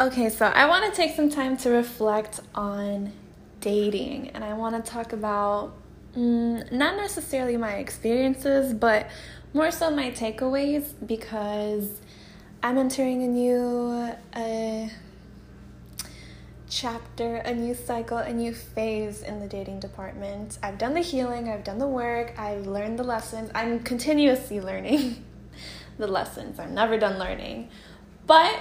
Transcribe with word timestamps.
Okay, 0.00 0.30
so 0.30 0.46
I 0.46 0.66
want 0.66 0.92
to 0.92 0.96
take 0.96 1.14
some 1.14 1.30
time 1.30 1.56
to 1.58 1.70
reflect 1.70 2.40
on 2.54 3.12
dating 3.60 4.30
and 4.30 4.42
I 4.42 4.54
want 4.54 4.84
to 4.84 4.90
talk 4.90 5.12
about 5.12 5.74
mm, 6.16 6.72
not 6.72 6.96
necessarily 6.96 7.56
my 7.56 7.74
experiences, 7.74 8.74
but 8.74 9.08
more 9.54 9.70
so 9.70 9.90
my 9.90 10.10
takeaways 10.10 10.92
because 11.06 12.00
I'm 12.62 12.78
entering 12.78 13.22
a 13.22 13.28
new 13.28 14.12
uh, 14.32 14.88
chapter, 16.68 17.36
a 17.36 17.54
new 17.54 17.74
cycle, 17.74 18.18
a 18.18 18.32
new 18.32 18.54
phase 18.54 19.22
in 19.22 19.40
the 19.40 19.46
dating 19.46 19.78
department. 19.78 20.58
I've 20.62 20.78
done 20.78 20.94
the 20.94 21.00
healing, 21.00 21.48
I've 21.48 21.64
done 21.64 21.78
the 21.78 21.86
work, 21.86 22.36
I've 22.38 22.66
learned 22.66 22.98
the 22.98 23.04
lessons. 23.04 23.50
I'm 23.54 23.80
continuously 23.80 24.60
learning 24.60 25.24
the 25.98 26.06
lessons. 26.08 26.58
I'm 26.58 26.74
never 26.74 26.98
done 26.98 27.18
learning. 27.18 27.68
But 28.26 28.58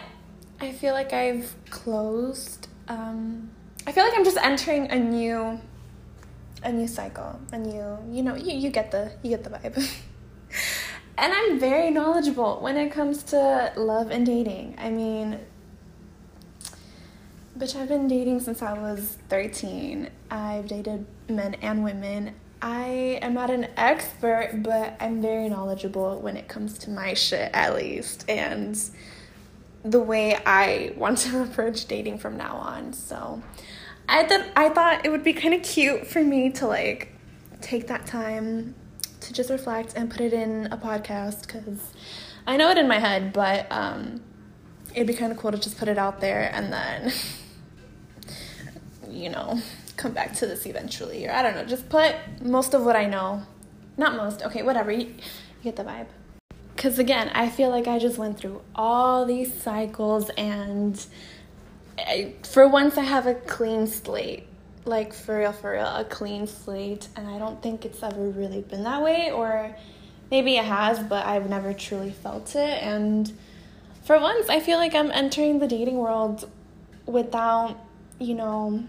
I 0.62 0.71
feel 0.71 0.93
like 0.93 1.12
I've 1.12 1.54
closed 1.70 2.68
um, 2.88 3.49
I 3.88 3.91
feel 3.91 4.04
like 4.04 4.13
I'm 4.16 4.26
just 4.26 4.38
entering 4.38 4.91
a 4.91 4.99
new 4.99 5.59
a 6.63 6.72
new 6.72 6.88
cycle, 6.88 7.40
a 7.52 7.58
new, 7.58 7.98
you 8.12 8.22
know, 8.22 8.35
you, 8.35 8.54
you 8.54 8.70
get 8.70 8.91
the 8.91 9.12
you 9.23 9.30
get 9.32 9.44
the 9.44 9.49
vibe. 9.49 9.76
and 11.18 11.34
I'm 11.34 11.59
very 11.59 11.90
knowledgeable 11.90 12.59
when 12.62 12.77
it 12.77 12.91
comes 12.91 13.23
to 13.23 13.73
love 13.76 14.12
and 14.12 14.26
dating. 14.26 14.76
I 14.77 14.91
mean, 14.91 15.40
bitch, 17.57 17.76
I've 17.76 17.88
been 17.88 18.07
dating 18.07 18.41
since 18.41 18.62
I 18.62 18.73
was 18.73 19.18
13. 19.30 20.09
I've 20.30 20.68
dated 20.68 21.07
men 21.27 21.55
and 21.55 21.84
women. 21.84 22.35
I 22.62 23.18
am 23.23 23.34
not 23.34 23.49
an 23.49 23.70
expert, 23.76 24.62
but 24.62 24.96
I'm 24.99 25.20
very 25.20 25.49
knowledgeable 25.49 26.21
when 26.21 26.38
it 26.38 26.48
comes 26.48 26.77
to 26.80 26.91
my 26.91 27.16
shit, 27.16 27.49
at 27.55 27.73
least, 27.76 28.30
and 28.30 28.80
the 29.84 29.99
way 29.99 30.35
I 30.45 30.94
want 30.95 31.20
to 31.20 31.44
approach 31.44 31.85
dating 31.88 32.20
from 32.20 32.38
now 32.38 32.55
on. 32.55 32.94
So, 32.94 33.41
I 34.07 34.23
thought 34.23 34.45
I 34.55 34.70
thought 34.70 35.05
it 35.05 35.10
would 35.10 35.24
be 35.24 35.34
kind 35.34 35.54
of 35.54 35.63
cute 35.63 36.07
for 36.07 36.24
me 36.24 36.49
to 36.51 36.68
like 36.68 37.13
take 37.62 37.87
that 37.87 38.05
time 38.05 38.76
to 39.21 39.34
just 39.34 39.49
reflect 39.49 39.93
and 39.96 40.09
put 40.09 40.21
it 40.21 40.34
in 40.34 40.68
a 40.71 40.77
podcast 40.77 41.46
because 41.46 41.93
I 42.46 42.57
know 42.57 42.70
it 42.71 42.77
in 42.77 42.87
my 42.87 42.99
head, 42.99 43.34
but 43.34 43.71
um, 43.71 44.21
it'd 44.93 45.07
be 45.07 45.13
kind 45.13 45.32
of 45.32 45.37
cool 45.37 45.52
to 45.52 45.57
just 45.57 45.77
put 45.77 45.87
it 45.87 45.98
out 45.98 46.20
there 46.20 46.49
and 46.54 46.74
then, 46.74 47.13
you 49.09 49.29
know, 49.29 49.59
come 49.96 50.12
back 50.12 50.34
to 50.35 50.48
this 50.48 50.65
eventually. 50.65 51.27
Or 51.27 51.32
I 51.32 51.43
don't 51.43 51.55
know, 51.55 51.65
just 51.65 51.87
put 51.90 52.15
most 52.41 52.74
of 52.74 52.84
what 52.84 52.96
I 52.96 53.05
know. 53.05 53.43
Not 53.98 54.15
most, 54.15 54.41
okay, 54.43 54.63
whatever. 54.63 54.91
You, 54.91 55.07
you 55.07 55.63
get 55.63 55.76
the 55.76 55.84
vibe. 55.84 56.07
Because 56.82 56.98
again, 56.98 57.29
I 57.35 57.48
feel 57.48 57.70
like 57.70 57.87
I 57.87 57.99
just 57.99 58.18
went 58.18 58.40
through 58.40 58.60
all 58.74 59.27
these 59.27 59.54
cycles 59.54 60.32
and 60.32 61.05
I, 61.96 62.34
for 62.41 62.68
once 62.68 62.98
I 62.98 63.04
have 63.04 63.27
a 63.27 63.35
clean 63.35 63.85
slate. 63.85 64.47
Like 64.84 65.13
for 65.13 65.38
real, 65.38 65.52
for 65.52 65.74
real, 65.74 65.85
a 65.85 66.03
clean 66.03 66.47
slate. 66.47 67.07
And 67.16 67.28
I 67.28 67.38
don't 67.38 67.62
think 67.62 67.85
it's 67.85 68.02
ever 68.02 68.28
really 68.29 68.62
been 68.62 68.81
that 68.81 69.03
way, 69.03 69.29
or 69.31 69.75
maybe 70.31 70.57
it 70.57 70.66
has, 70.66 70.97
but 70.97 71.24
I've 71.24 71.47
never 71.47 71.72
truly 71.72 72.09
felt 72.09 72.56
it. 72.56 72.81
And 72.81 73.31
for 74.03 74.19
once, 74.19 74.50
I 74.50 74.59
feel 74.59 74.79
like 74.79 74.96
I'm 74.96 75.12
entering 75.12 75.59
the 75.59 75.68
dating 75.68 75.97
world 75.97 76.50
without, 77.06 77.78
you 78.18 78.34
know, 78.34 78.84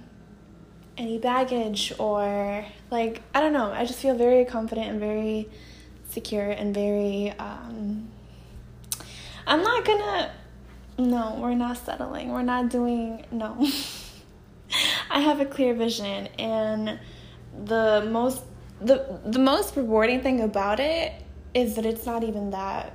any 0.97 1.19
baggage 1.19 1.93
or 1.99 2.65
like, 2.91 3.21
I 3.35 3.41
don't 3.41 3.53
know. 3.53 3.71
I 3.71 3.85
just 3.85 3.99
feel 3.99 4.15
very 4.15 4.47
confident 4.47 4.89
and 4.89 4.99
very 4.99 5.51
secure 6.13 6.51
and 6.51 6.75
very, 6.75 7.31
um, 7.39 8.09
I'm 9.47 9.63
not 9.63 9.85
gonna 9.85 10.33
no, 10.99 11.39
we're 11.41 11.55
not 11.55 11.79
settling. 11.79 12.31
We're 12.31 12.43
not 12.43 12.69
doing 12.69 13.25
no. 13.31 13.67
I 15.11 15.21
have 15.21 15.41
a 15.41 15.45
clear 15.47 15.75
vision 15.75 16.29
and 16.39 16.99
the 17.65 18.09
most 18.11 18.43
the 18.81 19.21
the 19.25 19.39
most 19.39 19.77
rewarding 19.77 20.23
thing 20.23 20.41
about 20.41 20.81
it 20.81 21.13
is 21.55 21.77
that 21.77 21.85
it's 21.85 22.07
not 22.07 22.25
even 22.25 22.51
that 22.51 22.95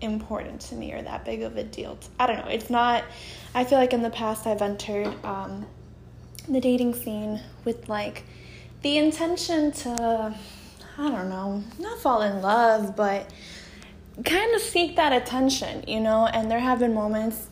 important 0.00 0.60
to 0.60 0.74
me 0.76 0.92
or 0.92 1.02
that 1.02 1.24
big 1.24 1.42
of 1.42 1.56
a 1.56 1.64
deal. 1.64 1.98
I 2.18 2.26
don't 2.26 2.38
know. 2.44 2.50
It's 2.50 2.70
not 2.70 3.04
I 3.54 3.64
feel 3.64 3.78
like 3.78 3.92
in 3.92 4.02
the 4.02 4.10
past 4.10 4.46
I've 4.46 4.62
entered 4.62 5.12
um, 5.24 5.66
the 6.48 6.60
dating 6.60 6.94
scene 6.94 7.40
with 7.64 7.88
like 7.88 8.24
the 8.82 8.96
intention 8.96 9.72
to 9.72 10.34
I 10.98 11.10
don't 11.10 11.28
know, 11.28 11.62
not 11.78 11.98
fall 12.00 12.22
in 12.22 12.42
love, 12.42 12.96
but 12.96 13.30
kind 14.24 14.52
of 14.54 14.60
seek 14.60 14.96
that 14.96 15.12
attention, 15.12 15.84
you 15.86 16.00
know, 16.00 16.26
and 16.26 16.50
there 16.50 16.58
have 16.58 16.80
been 16.80 16.92
moments 16.92 17.46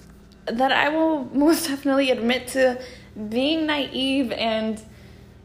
that 0.46 0.72
I 0.72 0.88
will 0.88 1.24
most 1.32 1.68
definitely 1.68 2.10
admit 2.10 2.48
to 2.48 2.80
being 3.28 3.66
naive 3.66 4.32
and, 4.32 4.82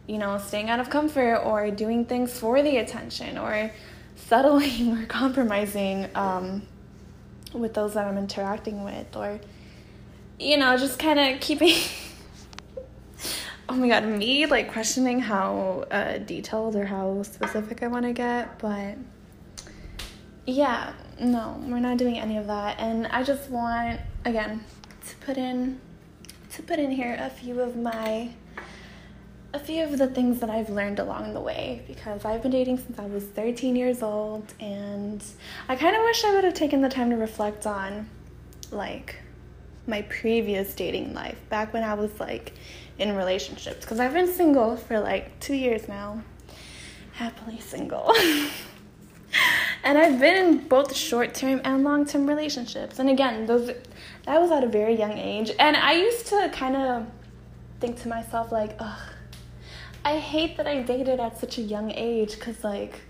you 0.08 0.18
know, 0.18 0.40
staying 0.40 0.72
out 0.72 0.80
of 0.80 0.90
comfort 0.90 1.38
or 1.38 1.70
doing 1.70 2.06
things 2.06 2.38
for 2.38 2.64
the 2.64 2.78
attention 2.78 3.38
or 3.38 3.72
settling 4.16 4.98
or 4.98 5.06
compromising 5.06 6.10
um, 6.16 6.64
with 7.54 7.76
those 7.76 7.94
that 7.94 8.08
I'm 8.08 8.18
interacting 8.18 8.84
with 8.84 9.16
or, 9.16 9.40
you 10.40 10.58
know, 10.58 10.76
just 10.76 10.98
kind 10.98 11.20
of 11.20 11.40
keeping. 11.40 11.76
oh 13.72 13.76
my 13.76 13.88
god, 13.88 14.06
me 14.06 14.46
like 14.48 14.70
questioning 14.70 15.22
how 15.22 15.86
uh, 15.92 16.18
detailed 16.18 16.76
or 16.76 16.86
how 16.86 17.24
specific 17.24 17.82
I 17.82 17.88
want 17.88 18.04
to 18.04 18.12
get, 18.12 18.60
but 18.60 18.98
yeah, 20.46 20.92
no, 21.22 21.64
we're 21.66 21.80
not 21.80 21.96
doing 21.96 22.20
any 22.20 22.36
of 22.36 22.48
that. 22.48 22.82
And 22.82 23.08
I 23.08 23.24
just 23.24 23.50
want, 23.50 24.02
again, 24.26 24.66
to 25.08 25.16
put 25.26 25.38
in 25.38 25.80
to 26.52 26.62
put 26.64 26.80
in 26.80 26.92
here 26.92 27.16
a 27.18 27.30
few 27.30 27.62
of 27.62 27.78
my 27.78 28.32
a 29.54 29.60
few 29.60 29.86
of 29.86 29.98
the 29.98 30.08
things 30.08 30.42
that 30.42 30.50
I've 30.50 30.70
learned 30.70 31.00
along 31.00 31.34
the 31.34 31.40
way 31.40 31.84
because 31.88 32.26
I've 32.26 32.42
been 32.42 32.52
dating 32.52 32.78
since 32.78 33.00
I 33.00 33.06
was 33.06 33.24
13 33.24 33.78
years 33.78 34.04
old 34.04 34.54
and 34.60 35.24
I 35.70 35.78
kind 35.78 35.96
of 35.96 36.02
wish 36.02 36.26
I 36.26 36.36
would 36.36 36.44
have 36.44 36.54
taken 36.54 36.82
the 36.82 36.90
time 36.90 37.10
to 37.12 37.16
reflect 37.16 37.66
on 37.66 38.10
like 38.70 39.16
my 39.88 40.02
previous 40.04 40.74
dating 40.74 41.14
life 41.14 41.38
back 41.50 41.74
when 41.74 41.84
I 41.84 41.94
was 41.94 42.18
like 42.20 42.54
in 43.02 43.16
relationships 43.16 43.82
because 43.82 44.00
I've 44.00 44.14
been 44.14 44.32
single 44.32 44.78
for 44.78 45.00
like 45.00 45.40
2 45.40 45.56
years 45.56 45.88
now. 45.88 46.22
Happily 47.14 47.60
single. 47.60 48.14
and 49.84 49.98
I've 49.98 50.20
been 50.20 50.36
in 50.46 50.68
both 50.68 50.96
short 50.96 51.34
term 51.34 51.62
and 51.64 51.84
long 51.84 52.06
term 52.06 52.28
relationships. 52.28 53.00
And 53.00 53.10
again, 53.10 53.46
those 53.46 53.68
that 54.26 54.40
was 54.40 54.52
at 54.52 54.64
a 54.64 54.68
very 54.68 54.96
young 54.98 55.18
age. 55.18 55.52
And 55.60 55.76
I 55.76 55.94
used 55.94 56.28
to 56.28 56.50
kind 56.54 56.76
of 56.76 57.08
think 57.80 58.00
to 58.02 58.08
myself, 58.08 58.52
like, 58.52 58.76
ugh, 58.80 59.00
I 60.06 60.18
hate 60.18 60.58
that 60.58 60.68
I 60.68 60.82
dated 60.82 61.20
at 61.20 61.40
such 61.40 61.58
a 61.58 61.62
young 61.62 61.92
age 61.92 62.36
because, 62.36 62.64
like, 62.64 63.02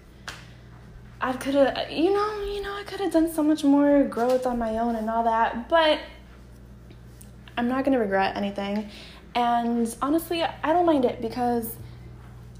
I 1.19 1.34
could 1.34 1.56
have, 1.56 1.91
you 1.91 2.13
know, 2.13 2.41
you 2.41 2.62
know, 2.62 2.74
I 2.74 2.84
could 2.84 3.00
have 3.00 3.12
done 3.12 3.31
so 3.31 3.44
much 3.44 3.63
more 3.63 4.03
growth 4.03 4.46
on 4.47 4.57
my 4.57 4.78
own 4.78 4.96
and 4.96 5.09
all 5.09 5.24
that. 5.24 5.69
But 5.69 6.00
I'm 7.57 7.68
not 7.68 7.85
to 7.85 7.97
regret 7.97 8.35
anything. 8.38 8.90
And 9.34 9.96
honestly, 10.02 10.44
I 10.44 10.74
don't 10.74 10.86
mind 10.86 11.06
it 11.06 11.22
because 11.22 11.75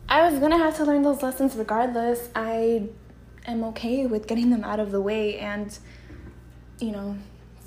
I 0.08 0.30
was 0.30 0.40
to 0.40 0.58
have 0.58 0.76
to 0.78 0.86
learn 0.86 1.04
those 1.04 1.22
lessons 1.22 1.56
regardless. 1.56 2.30
I 2.36 2.90
am 3.46 3.64
okay 3.66 4.06
with 4.06 4.28
getting 4.28 4.50
them 4.50 4.64
out 4.64 4.80
of 4.80 4.92
the 4.92 5.02
way 5.02 5.40
and, 5.40 5.78
you 6.80 6.92
know, 6.92 7.18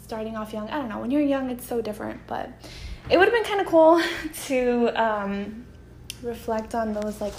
starting 0.03 0.37
off 0.37 0.53
young. 0.53 0.69
I 0.71 0.77
don't 0.77 0.89
know, 0.89 1.01
when 1.01 1.11
you're 1.11 1.23
young, 1.23 1.51
it's 1.51 1.67
so 1.67 1.81
different, 1.81 2.21
but 2.27 2.51
it 3.11 3.19
would 3.19 3.29
have 3.29 3.35
been 3.35 3.45
kind 3.45 3.61
of 3.61 3.67
cool 3.67 4.01
to 4.47 4.89
um, 5.03 5.67
reflect 6.23 6.75
on 6.75 6.93
those 6.93 7.21
like 7.21 7.35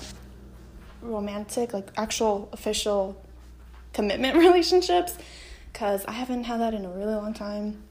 romantic, 1.01 1.73
like 1.73 1.89
actual 1.97 2.49
official 2.51 3.21
commitment 3.93 4.35
relationships 4.45 5.17
because 5.71 6.05
I 6.05 6.13
haven't 6.13 6.45
had 6.45 6.61
that 6.61 6.73
in 6.73 6.85
a 6.85 6.89
really 6.89 7.15
long 7.15 7.33
time. 7.33 7.83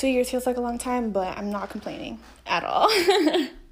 Two 0.00 0.08
years 0.08 0.30
feels 0.30 0.46
like 0.46 0.56
a 0.56 0.62
long 0.62 0.78
time, 0.78 1.10
but 1.10 1.36
I'm 1.36 1.50
not 1.50 1.68
complaining 1.68 2.20
at 2.46 2.64
all. 2.64 2.90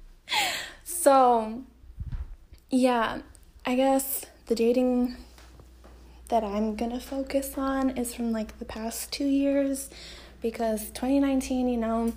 so, 0.83 1.63
yeah, 2.69 3.21
I 3.65 3.75
guess 3.75 4.27
the 4.45 4.53
dating 4.53 5.17
that 6.27 6.43
I'm 6.43 6.75
gonna 6.75 6.99
focus 6.99 7.57
on 7.57 7.97
is 7.97 8.13
from 8.13 8.31
like 8.31 8.59
the 8.59 8.65
past 8.65 9.11
two 9.11 9.25
years 9.25 9.89
because 10.39 10.91
2019, 10.91 11.67
you 11.67 11.77
know, 11.77 12.13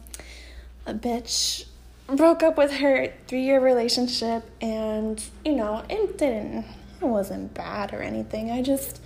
a 0.84 0.92
bitch 0.92 1.64
broke 2.06 2.42
up 2.42 2.58
with 2.58 2.70
her 2.70 3.14
three 3.28 3.44
year 3.44 3.60
relationship 3.60 4.44
and, 4.60 5.24
you 5.42 5.56
know, 5.56 5.86
it 5.88 6.18
didn't, 6.18 6.66
it 7.00 7.06
wasn't 7.06 7.54
bad 7.54 7.94
or 7.94 8.02
anything. 8.02 8.50
I 8.50 8.60
just 8.60 9.00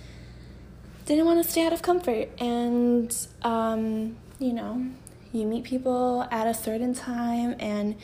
didn't 1.05 1.25
want 1.25 1.41
to 1.41 1.49
stay 1.49 1.65
out 1.65 1.71
of 1.71 1.81
comfort. 1.81 2.27
And, 2.41 3.15
um, 3.43 4.17
you 4.39 4.53
know, 4.53 4.85
you 5.37 5.45
meet 5.45 5.63
people 5.63 6.27
at 6.31 6.47
a 6.47 6.53
certain 6.53 6.93
time 6.93 7.55
and 7.59 7.95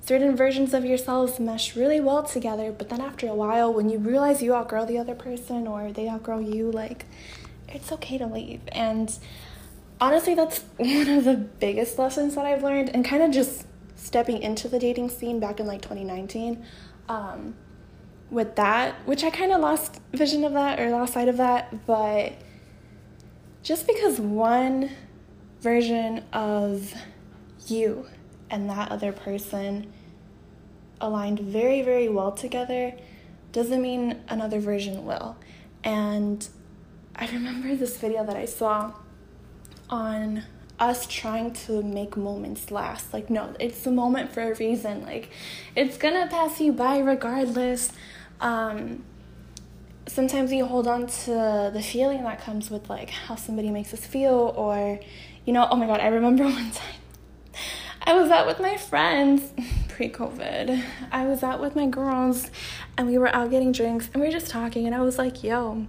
certain 0.00 0.34
versions 0.34 0.74
of 0.74 0.84
yourselves 0.84 1.38
mesh 1.38 1.76
really 1.76 2.00
well 2.00 2.22
together, 2.22 2.72
but 2.72 2.88
then 2.88 3.00
after 3.00 3.28
a 3.28 3.34
while, 3.34 3.72
when 3.72 3.88
you 3.88 3.98
realize 3.98 4.42
you 4.42 4.54
outgrow 4.54 4.84
the 4.84 4.98
other 4.98 5.14
person 5.14 5.66
or 5.66 5.92
they 5.92 6.08
outgrow 6.08 6.38
you, 6.38 6.70
like, 6.70 7.04
it's 7.68 7.92
okay 7.92 8.18
to 8.18 8.26
leave. 8.26 8.60
And 8.72 9.16
honestly, 10.00 10.34
that's 10.34 10.58
one 10.76 11.08
of 11.08 11.24
the 11.24 11.34
biggest 11.34 11.98
lessons 11.98 12.34
that 12.34 12.46
I've 12.46 12.62
learned, 12.62 12.90
and 12.90 13.04
kind 13.04 13.22
of 13.22 13.30
just 13.30 13.66
stepping 13.94 14.42
into 14.42 14.68
the 14.68 14.78
dating 14.78 15.10
scene 15.10 15.38
back 15.38 15.60
in 15.60 15.66
like 15.66 15.82
2019. 15.82 16.64
Um, 17.08 17.54
with 18.30 18.56
that, 18.56 18.94
which 19.06 19.24
I 19.24 19.30
kind 19.30 19.52
of 19.52 19.60
lost 19.60 20.00
vision 20.12 20.44
of 20.44 20.52
that 20.52 20.78
or 20.78 20.90
lost 20.90 21.14
sight 21.14 21.28
of 21.28 21.36
that, 21.38 21.86
but 21.86 22.32
just 23.62 23.86
because 23.86 24.20
one 24.20 24.90
version 25.60 26.24
of 26.32 26.94
you 27.66 28.06
and 28.50 28.68
that 28.68 28.90
other 28.90 29.12
person 29.12 29.92
aligned 31.00 31.40
very, 31.40 31.82
very 31.82 32.08
well 32.08 32.32
together 32.32 32.94
doesn't 33.52 33.80
mean 33.80 34.20
another 34.28 34.60
version 34.60 35.04
will. 35.04 35.36
And 35.82 36.46
I 37.16 37.26
remember 37.30 37.74
this 37.76 37.96
video 37.96 38.24
that 38.24 38.36
I 38.36 38.44
saw 38.44 38.92
on 39.88 40.44
us 40.78 41.06
trying 41.06 41.52
to 41.52 41.82
make 41.82 42.16
moments 42.16 42.70
last. 42.70 43.12
Like, 43.12 43.28
no, 43.28 43.54
it's 43.60 43.82
the 43.82 43.90
moment 43.90 44.32
for 44.32 44.40
a 44.50 44.54
reason. 44.54 45.02
Like, 45.02 45.30
it's 45.76 45.98
gonna 45.98 46.26
pass 46.28 46.60
you 46.60 46.72
by 46.72 46.98
regardless. 46.98 47.92
Um, 48.40 49.04
sometimes 50.06 50.52
you 50.52 50.64
hold 50.64 50.86
on 50.86 51.06
to 51.06 51.70
the 51.72 51.82
feeling 51.82 52.22
that 52.24 52.40
comes 52.40 52.70
with 52.70 52.88
like 52.88 53.10
how 53.10 53.36
somebody 53.36 53.70
makes 53.70 53.92
us 53.92 54.04
feel, 54.04 54.54
or, 54.56 55.00
you 55.50 55.54
know, 55.54 55.66
oh 55.68 55.74
my 55.74 55.86
god, 55.88 55.98
I 55.98 56.06
remember 56.06 56.44
one 56.60 56.70
time 56.70 56.94
I 58.04 58.14
was 58.14 58.30
out 58.30 58.46
with 58.46 58.60
my 58.60 58.76
friends 58.76 59.52
pre 59.88 60.08
COVID. 60.08 60.80
I 61.10 61.26
was 61.26 61.42
out 61.42 61.60
with 61.60 61.74
my 61.74 61.86
girls 61.86 62.52
and 62.96 63.08
we 63.08 63.18
were 63.18 63.34
out 63.34 63.50
getting 63.50 63.72
drinks 63.72 64.08
and 64.14 64.22
we 64.22 64.28
were 64.28 64.32
just 64.32 64.48
talking, 64.48 64.86
and 64.86 64.94
I 64.94 65.00
was 65.00 65.18
like, 65.18 65.42
yo, 65.42 65.88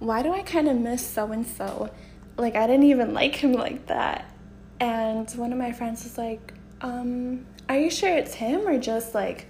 why 0.00 0.24
do 0.24 0.32
I 0.32 0.42
kind 0.42 0.68
of 0.68 0.76
miss 0.78 1.06
so 1.06 1.30
and 1.30 1.46
so? 1.46 1.90
Like, 2.36 2.56
I 2.56 2.66
didn't 2.66 2.86
even 2.86 3.14
like 3.14 3.36
him 3.36 3.52
like 3.52 3.86
that. 3.86 4.34
And 4.80 5.30
one 5.30 5.52
of 5.52 5.58
my 5.58 5.70
friends 5.70 6.02
was 6.02 6.18
like, 6.18 6.52
um, 6.80 7.46
are 7.68 7.78
you 7.78 7.92
sure 7.92 8.12
it's 8.12 8.34
him 8.34 8.66
or 8.66 8.80
just 8.80 9.14
like 9.14 9.46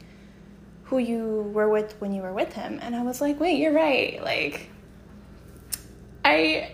who 0.83 0.99
you 0.99 1.51
were 1.55 1.71
with 1.71 1.99
when 2.03 2.13
you 2.13 2.21
were 2.21 2.35
with 2.35 2.53
him? 2.53 2.81
And 2.83 2.95
I 2.95 3.01
was 3.01 3.23
like, 3.23 3.41
wait, 3.41 3.59
you're 3.59 3.73
right. 3.73 4.23
Like, 4.23 4.69
I, 6.23 6.73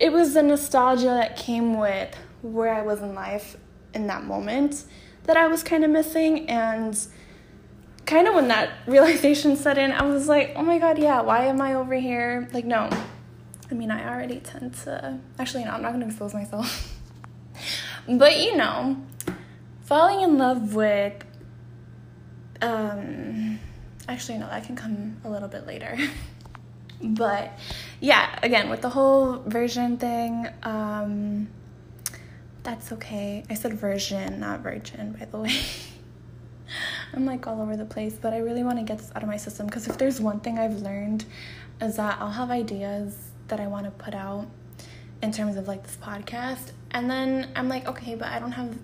it 0.00 0.12
was 0.12 0.34
the 0.34 0.42
nostalgia 0.42 1.06
that 1.06 1.36
came 1.36 1.78
with 1.78 2.14
where 2.42 2.74
I 2.74 2.82
was 2.82 3.00
in 3.00 3.14
life 3.14 3.56
in 3.94 4.06
that 4.08 4.24
moment 4.24 4.84
that 5.24 5.36
I 5.36 5.46
was 5.46 5.62
kind 5.62 5.84
of 5.84 5.90
missing. 5.90 6.48
And 6.48 6.98
kind 8.06 8.28
of 8.28 8.34
when 8.34 8.48
that 8.48 8.70
realization 8.86 9.56
set 9.56 9.78
in, 9.78 9.92
I 9.92 10.02
was 10.04 10.28
like, 10.28 10.52
oh 10.56 10.62
my 10.62 10.78
God, 10.78 10.98
yeah, 10.98 11.20
why 11.22 11.46
am 11.46 11.60
I 11.60 11.74
over 11.74 11.94
here? 11.94 12.48
Like, 12.52 12.64
no. 12.64 12.90
I 13.70 13.74
mean, 13.74 13.90
I 13.90 14.08
already 14.12 14.40
tend 14.40 14.74
to. 14.84 15.18
Actually, 15.38 15.64
no, 15.64 15.70
I'm 15.70 15.82
not 15.82 15.88
going 15.88 16.00
to 16.00 16.06
expose 16.06 16.34
myself. 16.34 16.92
but, 18.08 18.38
you 18.38 18.56
know, 18.56 18.96
falling 19.82 20.20
in 20.20 20.36
love 20.36 20.74
with. 20.74 21.24
Um, 22.60 23.58
actually, 24.08 24.38
no, 24.38 24.48
that 24.48 24.64
can 24.64 24.76
come 24.76 25.16
a 25.24 25.30
little 25.30 25.48
bit 25.48 25.66
later. 25.66 25.96
but 27.02 27.58
yeah, 28.00 28.38
again, 28.42 28.70
with 28.70 28.82
the 28.82 28.88
whole 28.88 29.38
version 29.46 29.96
thing, 29.96 30.46
um, 30.62 31.48
that's 32.62 32.92
okay. 32.92 33.44
I 33.50 33.54
said 33.54 33.74
version, 33.74 34.40
not 34.40 34.60
virgin, 34.60 35.12
by 35.18 35.26
the 35.26 35.38
way. 35.38 35.60
I'm 37.12 37.26
like 37.26 37.46
all 37.46 37.60
over 37.60 37.76
the 37.76 37.84
place, 37.84 38.14
but 38.14 38.32
I 38.32 38.38
really 38.38 38.64
want 38.64 38.78
to 38.78 38.84
get 38.84 38.98
this 38.98 39.12
out 39.14 39.22
of 39.22 39.28
my 39.28 39.36
system 39.36 39.66
because 39.66 39.86
if 39.86 39.98
there's 39.98 40.20
one 40.20 40.40
thing 40.40 40.58
I've 40.58 40.80
learned 40.80 41.24
is 41.80 41.96
that 41.96 42.18
I'll 42.20 42.30
have 42.30 42.50
ideas 42.50 43.16
that 43.48 43.60
I 43.60 43.66
want 43.66 43.84
to 43.84 43.90
put 43.90 44.14
out 44.14 44.46
in 45.22 45.30
terms 45.30 45.56
of 45.56 45.68
like 45.68 45.82
this 45.82 45.96
podcast, 45.96 46.72
and 46.90 47.10
then 47.10 47.50
I'm 47.54 47.68
like, 47.68 47.86
okay, 47.86 48.14
but 48.14 48.28
I 48.28 48.38
don't 48.38 48.52
have 48.52 48.76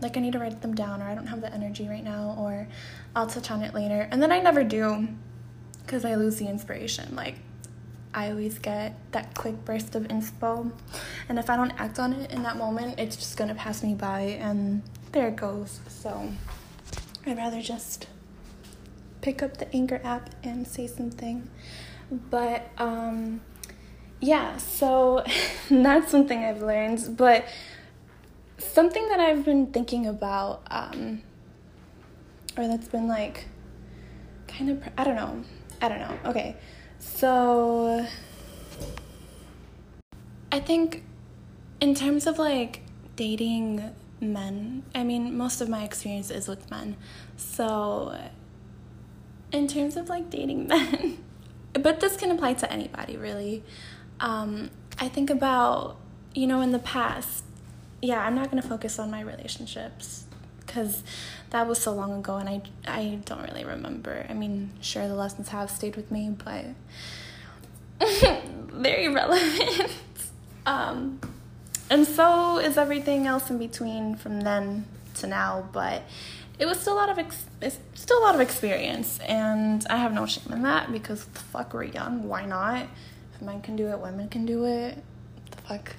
like 0.00 0.16
I 0.16 0.20
need 0.20 0.32
to 0.32 0.38
write 0.38 0.60
them 0.62 0.74
down 0.74 1.02
or 1.02 1.06
I 1.06 1.14
don't 1.14 1.26
have 1.26 1.40
the 1.40 1.52
energy 1.52 1.88
right 1.88 2.04
now 2.04 2.36
or 2.38 2.68
I'll 3.16 3.26
touch 3.26 3.50
on 3.50 3.62
it 3.62 3.74
later. 3.74 4.08
And 4.10 4.22
then 4.22 4.30
I 4.30 4.40
never 4.40 4.62
do 4.62 5.08
because 5.84 6.04
I 6.04 6.14
lose 6.14 6.36
the 6.36 6.46
inspiration. 6.46 7.16
Like 7.16 7.36
I 8.14 8.30
always 8.30 8.58
get 8.58 8.96
that 9.12 9.34
quick 9.34 9.64
burst 9.64 9.94
of 9.94 10.04
inspo. 10.04 10.72
And 11.28 11.38
if 11.38 11.50
I 11.50 11.56
don't 11.56 11.72
act 11.78 11.98
on 11.98 12.12
it 12.12 12.30
in 12.30 12.42
that 12.42 12.56
moment, 12.56 12.98
it's 12.98 13.16
just 13.16 13.36
gonna 13.36 13.54
pass 13.54 13.82
me 13.82 13.94
by 13.94 14.20
and 14.40 14.82
there 15.12 15.28
it 15.28 15.36
goes. 15.36 15.80
So 15.88 16.30
I'd 17.26 17.36
rather 17.36 17.60
just 17.60 18.06
pick 19.20 19.42
up 19.42 19.58
the 19.58 19.74
Anchor 19.74 20.00
app 20.04 20.30
and 20.42 20.66
say 20.66 20.86
something. 20.86 21.48
But 22.10 22.70
um 22.78 23.40
yeah, 24.20 24.56
so 24.56 25.24
that's 25.70 26.10
something 26.10 26.44
I've 26.44 26.62
learned. 26.62 27.16
But 27.16 27.46
something 28.58 29.08
that 29.08 29.20
I've 29.20 29.44
been 29.44 29.68
thinking 29.68 30.06
about, 30.06 30.62
um, 30.70 31.22
or 32.56 32.66
that's 32.66 32.88
been 32.88 33.08
like 33.08 33.46
kind 34.46 34.70
of, 34.70 34.82
I 34.96 35.04
don't 35.04 35.16
know, 35.16 35.44
I 35.80 35.88
don't 35.88 36.00
know. 36.00 36.18
Okay, 36.26 36.56
so 36.98 38.06
I 40.50 40.60
think 40.60 41.04
in 41.80 41.94
terms 41.94 42.26
of 42.26 42.38
like 42.38 42.82
dating 43.16 43.94
men, 44.20 44.82
I 44.94 45.04
mean, 45.04 45.36
most 45.36 45.60
of 45.60 45.68
my 45.68 45.84
experience 45.84 46.30
is 46.30 46.48
with 46.48 46.70
men. 46.70 46.96
So 47.36 48.18
in 49.52 49.68
terms 49.68 49.96
of 49.96 50.08
like 50.08 50.30
dating 50.30 50.66
men, 50.68 51.18
but 51.72 52.00
this 52.00 52.16
can 52.16 52.30
apply 52.30 52.54
to 52.54 52.72
anybody 52.72 53.16
really. 53.16 53.62
Um, 54.20 54.70
I 54.98 55.08
think 55.08 55.30
about, 55.30 55.96
you 56.34 56.46
know, 56.46 56.60
in 56.60 56.72
the 56.72 56.80
past, 56.80 57.44
yeah, 58.02 58.20
I'm 58.20 58.34
not 58.34 58.50
going 58.50 58.60
to 58.62 58.68
focus 58.68 58.98
on 58.98 59.10
my 59.10 59.20
relationships 59.20 60.24
because 60.60 61.02
that 61.50 61.66
was 61.66 61.80
so 61.80 61.92
long 61.92 62.12
ago 62.12 62.36
and 62.36 62.48
I, 62.48 62.62
I 62.86 63.18
don't 63.24 63.42
really 63.42 63.64
remember. 63.64 64.26
I 64.28 64.34
mean, 64.34 64.70
sure, 64.80 65.08
the 65.08 65.14
lessons 65.14 65.48
have 65.48 65.70
stayed 65.70 65.96
with 65.96 66.10
me, 66.10 66.36
but 66.44 66.64
very 68.72 69.08
relevant. 69.08 69.90
um, 70.66 71.20
and 71.90 72.06
so 72.06 72.58
is 72.58 72.76
everything 72.76 73.26
else 73.26 73.50
in 73.50 73.58
between 73.58 74.16
from 74.16 74.42
then 74.42 74.86
to 75.16 75.26
now, 75.26 75.68
but 75.72 76.02
it 76.58 76.66
was 76.66 76.80
still 76.80 76.94
a 76.94 76.96
lot 76.96 77.08
of 77.08 77.18
ex- 77.18 77.46
it's 77.62 77.78
still 77.94 78.18
a 78.18 78.24
lot 78.24 78.34
of 78.34 78.40
experience, 78.40 79.18
and 79.20 79.86
I 79.88 79.96
have 79.96 80.12
no 80.12 80.26
shame 80.26 80.52
in 80.52 80.62
that 80.62 80.92
because 80.92 81.24
the 81.24 81.38
fuck 81.38 81.72
we're 81.72 81.84
young. 81.84 82.28
Why 82.28 82.44
not? 82.44 82.86
If 83.34 83.42
men 83.42 83.62
can 83.62 83.76
do 83.76 83.88
it, 83.88 83.98
women 83.98 84.28
can 84.28 84.44
do 84.44 84.64
it. 84.64 85.02
The 85.50 85.56
fuck. 85.58 85.96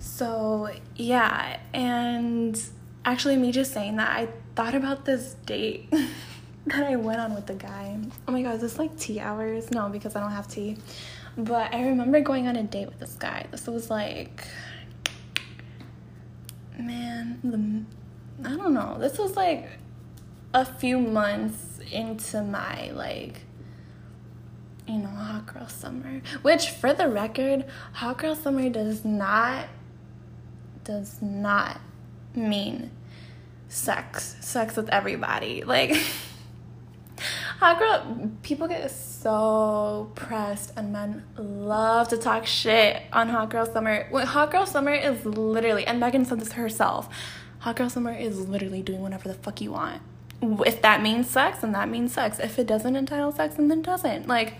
So 0.00 0.70
yeah, 0.96 1.58
and 1.72 2.60
actually, 3.04 3.36
me 3.36 3.52
just 3.52 3.72
saying 3.72 3.96
that, 3.96 4.10
I 4.10 4.28
thought 4.54 4.74
about 4.74 5.04
this 5.04 5.36
date 5.46 5.90
that 6.66 6.84
I 6.84 6.96
went 6.96 7.20
on 7.20 7.34
with 7.34 7.46
the 7.46 7.54
guy. 7.54 7.98
Oh 8.28 8.32
my 8.32 8.42
god, 8.42 8.56
is 8.56 8.60
this 8.60 8.78
like 8.78 8.96
tea 8.98 9.20
hours? 9.20 9.70
No, 9.70 9.88
because 9.88 10.16
I 10.16 10.20
don't 10.20 10.32
have 10.32 10.48
tea. 10.48 10.78
But 11.36 11.74
I 11.74 11.86
remember 11.86 12.20
going 12.20 12.46
on 12.46 12.56
a 12.56 12.62
date 12.62 12.86
with 12.86 12.98
this 12.98 13.14
guy. 13.14 13.46
This 13.50 13.66
was 13.66 13.88
like, 13.88 14.46
man, 16.78 17.40
the, 17.42 18.48
I 18.48 18.56
don't 18.56 18.74
know. 18.74 18.98
This 18.98 19.18
was 19.18 19.36
like 19.36 19.68
a 20.52 20.64
few 20.64 20.98
months 20.98 21.80
into 21.90 22.42
my 22.42 22.90
like 22.90 23.40
you 24.86 24.98
know, 24.98 25.08
hot 25.08 25.46
girl 25.46 25.68
summer. 25.68 26.20
Which 26.42 26.70
for 26.70 26.92
the 26.92 27.08
record, 27.08 27.64
hot 27.92 28.18
girl 28.18 28.34
summer 28.34 28.68
does 28.68 29.04
not 29.04 29.68
does 30.84 31.22
not 31.22 31.80
mean 32.34 32.90
sex. 33.72 34.36
Sex 34.40 34.76
with 34.76 34.88
everybody. 34.90 35.64
Like 35.64 35.96
hot 37.58 37.78
girl 37.78 38.30
people 38.42 38.68
get 38.68 38.90
so 38.90 40.10
pressed 40.14 40.72
and 40.76 40.92
men 40.92 41.24
love 41.36 42.08
to 42.08 42.16
talk 42.16 42.46
shit 42.46 43.02
on 43.12 43.28
hot 43.28 43.50
girl 43.50 43.66
summer. 43.66 44.06
When 44.10 44.26
hot 44.26 44.50
girl 44.50 44.66
summer 44.66 44.92
is 44.92 45.24
literally 45.24 45.86
and 45.86 45.98
Megan 45.98 46.24
said 46.24 46.40
this 46.40 46.52
herself. 46.52 47.08
Hot 47.60 47.76
girl 47.76 47.88
summer 47.88 48.12
is 48.12 48.48
literally 48.48 48.82
doing 48.82 49.00
whatever 49.00 49.28
the 49.28 49.34
fuck 49.34 49.60
you 49.60 49.72
want. 49.72 50.02
If 50.42 50.82
that 50.82 51.00
means 51.00 51.30
sex, 51.30 51.58
then 51.60 51.72
that 51.72 51.88
means 51.88 52.12
sex. 52.12 52.40
If 52.40 52.58
it 52.58 52.66
doesn't 52.66 52.96
entitle 52.96 53.30
sex, 53.30 53.54
then 53.54 53.70
it 53.70 53.82
doesn't. 53.82 54.26
Like 54.26 54.54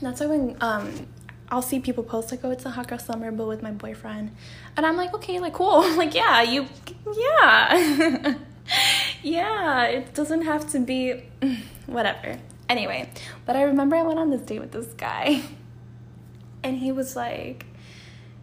that's 0.00 0.20
why 0.20 0.26
when 0.26 0.56
um 0.60 1.06
I'll 1.50 1.62
see 1.62 1.80
people 1.80 2.04
post 2.04 2.30
like, 2.30 2.40
"Oh, 2.44 2.50
it's 2.50 2.66
a 2.66 2.70
hot 2.70 2.88
girl 2.88 2.98
summer, 2.98 3.32
but 3.32 3.46
with 3.48 3.62
my 3.62 3.70
boyfriend," 3.70 4.32
and 4.76 4.84
I'm 4.84 4.96
like, 4.96 5.14
"Okay, 5.14 5.40
like 5.40 5.54
cool, 5.54 5.80
like 5.96 6.14
yeah, 6.14 6.42
you, 6.42 6.66
yeah, 7.16 8.34
yeah." 9.22 9.84
It 9.84 10.14
doesn't 10.14 10.42
have 10.42 10.70
to 10.72 10.78
be 10.78 11.22
whatever. 11.86 12.38
Anyway, 12.68 13.08
but 13.46 13.56
I 13.56 13.62
remember 13.62 13.96
I 13.96 14.02
went 14.02 14.18
on 14.18 14.30
this 14.30 14.42
date 14.42 14.60
with 14.60 14.72
this 14.72 14.92
guy, 14.94 15.42
and 16.62 16.78
he 16.78 16.92
was 16.92 17.16
like, 17.16 17.64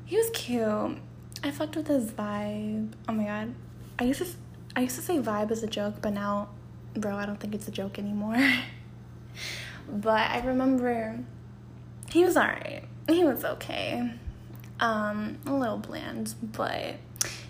he 0.05 0.17
was 0.17 0.29
cute. 0.31 0.97
I 1.43 1.51
fucked 1.51 1.75
with 1.75 1.88
his 1.88 2.12
vibe. 2.12 2.93
Oh 3.07 3.13
my 3.13 3.25
god, 3.25 3.53
I 4.00 4.05
used 4.05 4.24
to 4.24 4.27
I 4.75 4.81
used 4.81 4.95
to 4.95 5.03
say 5.03 5.19
vibe 5.19 5.51
as 5.51 5.62
a 5.62 5.67
joke, 5.67 5.95
but 6.01 6.13
now, 6.13 6.50
bro, 6.95 7.15
I 7.15 7.27
don't 7.27 7.39
think 7.39 7.53
it's 7.53 7.67
a 7.67 7.71
joke 7.71 8.00
anymore. 8.00 8.41
but 9.88 10.31
I 10.31 10.41
remember 10.43 11.19
he 12.09 12.25
was 12.25 12.35
alright 12.35 12.83
he 13.07 13.24
was 13.24 13.43
okay. 13.43 14.12
Um, 14.79 15.38
a 15.45 15.53
little 15.53 15.77
bland, 15.77 16.35
but 16.41 16.95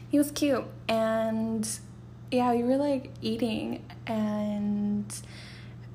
he 0.10 0.18
was 0.18 0.32
cute. 0.32 0.64
And 0.88 1.68
yeah, 2.32 2.54
we 2.54 2.64
were 2.64 2.78
like 2.78 3.12
eating 3.22 3.86
and 4.08 5.12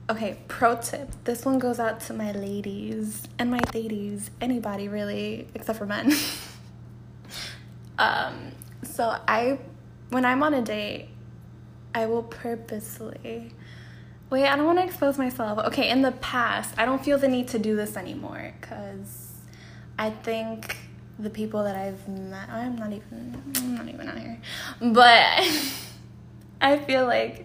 okay, 0.08 0.38
pro 0.48 0.76
tip. 0.76 1.10
This 1.24 1.44
one 1.44 1.58
goes 1.58 1.78
out 1.78 2.00
to 2.00 2.12
my 2.12 2.32
ladies 2.32 3.22
and 3.38 3.50
my 3.50 3.60
ladies, 3.74 4.30
anybody 4.40 4.88
really, 4.88 5.48
except 5.54 5.78
for 5.78 5.86
men. 5.86 6.12
um, 7.98 8.52
so 8.82 9.16
I 9.28 9.58
when 10.08 10.24
I'm 10.24 10.42
on 10.42 10.54
a 10.54 10.62
date, 10.62 11.08
I 11.94 12.06
will 12.06 12.24
purposely 12.24 13.52
Wait, 14.30 14.46
I 14.46 14.54
don't 14.54 14.64
want 14.64 14.78
to 14.78 14.84
expose 14.84 15.18
myself. 15.18 15.58
Okay, 15.58 15.88
in 15.88 16.02
the 16.02 16.12
past, 16.12 16.72
I 16.78 16.84
don't 16.84 17.04
feel 17.04 17.18
the 17.18 17.26
need 17.26 17.48
to 17.48 17.58
do 17.58 17.74
this 17.74 17.96
anymore 17.96 18.52
cuz 18.60 19.19
I 20.00 20.08
think 20.08 20.78
the 21.18 21.28
people 21.28 21.62
that 21.62 21.76
I've 21.76 22.08
met, 22.08 22.48
oh, 22.50 22.56
I'm 22.56 22.74
not 22.74 22.90
even 22.90 23.42
I'm 23.54 23.74
not 23.76 23.86
even 23.86 24.08
out 24.08 24.16
here. 24.16 24.40
But 24.80 25.46
I 26.62 26.78
feel 26.78 27.04
like 27.04 27.44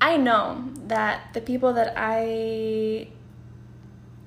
I 0.00 0.16
know 0.16 0.70
that 0.86 1.34
the 1.34 1.40
people 1.40 1.72
that 1.72 1.94
I 1.96 3.08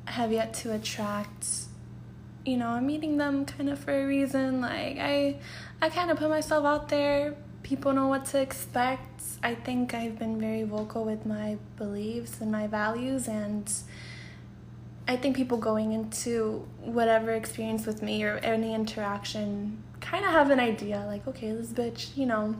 have 0.04 0.34
yet 0.34 0.54
to 0.56 0.74
attract, 0.74 1.48
you 2.46 2.58
know, 2.58 2.72
I'm 2.72 2.86
meeting 2.86 3.16
them 3.16 3.46
kind 3.46 3.70
of 3.70 3.80
for 3.80 3.98
a 3.98 4.06
reason. 4.06 4.60
Like 4.60 4.98
I 5.00 5.40
I 5.82 5.88
kind 5.88 6.12
of 6.12 6.18
put 6.18 6.30
myself 6.30 6.66
out 6.66 6.90
there. 6.90 7.36
People 7.64 7.94
know 7.94 8.08
what 8.08 8.26
to 8.26 8.42
expect. 8.42 9.22
I 9.42 9.56
think 9.56 9.94
I've 9.94 10.20
been 10.20 10.42
very 10.42 10.64
vocal 10.64 11.06
with 11.06 11.26
my 11.26 11.58
beliefs 11.78 12.42
and 12.42 12.52
my 12.52 12.68
values 12.68 13.30
and 13.30 13.72
I 15.08 15.16
think 15.16 15.36
people 15.36 15.58
going 15.58 15.94
into 15.94 16.68
whatever 16.82 17.32
experience 17.32 17.86
with 17.86 18.02
me 18.02 18.24
or 18.24 18.38
any 18.38 18.74
interaction 18.74 19.82
kind 20.02 20.26
of 20.26 20.32
have 20.32 20.50
an 20.50 20.60
idea 20.60 21.06
like, 21.08 21.26
okay, 21.28 21.52
this 21.52 21.72
bitch, 21.72 22.16
you 22.18 22.26
know, 22.26 22.56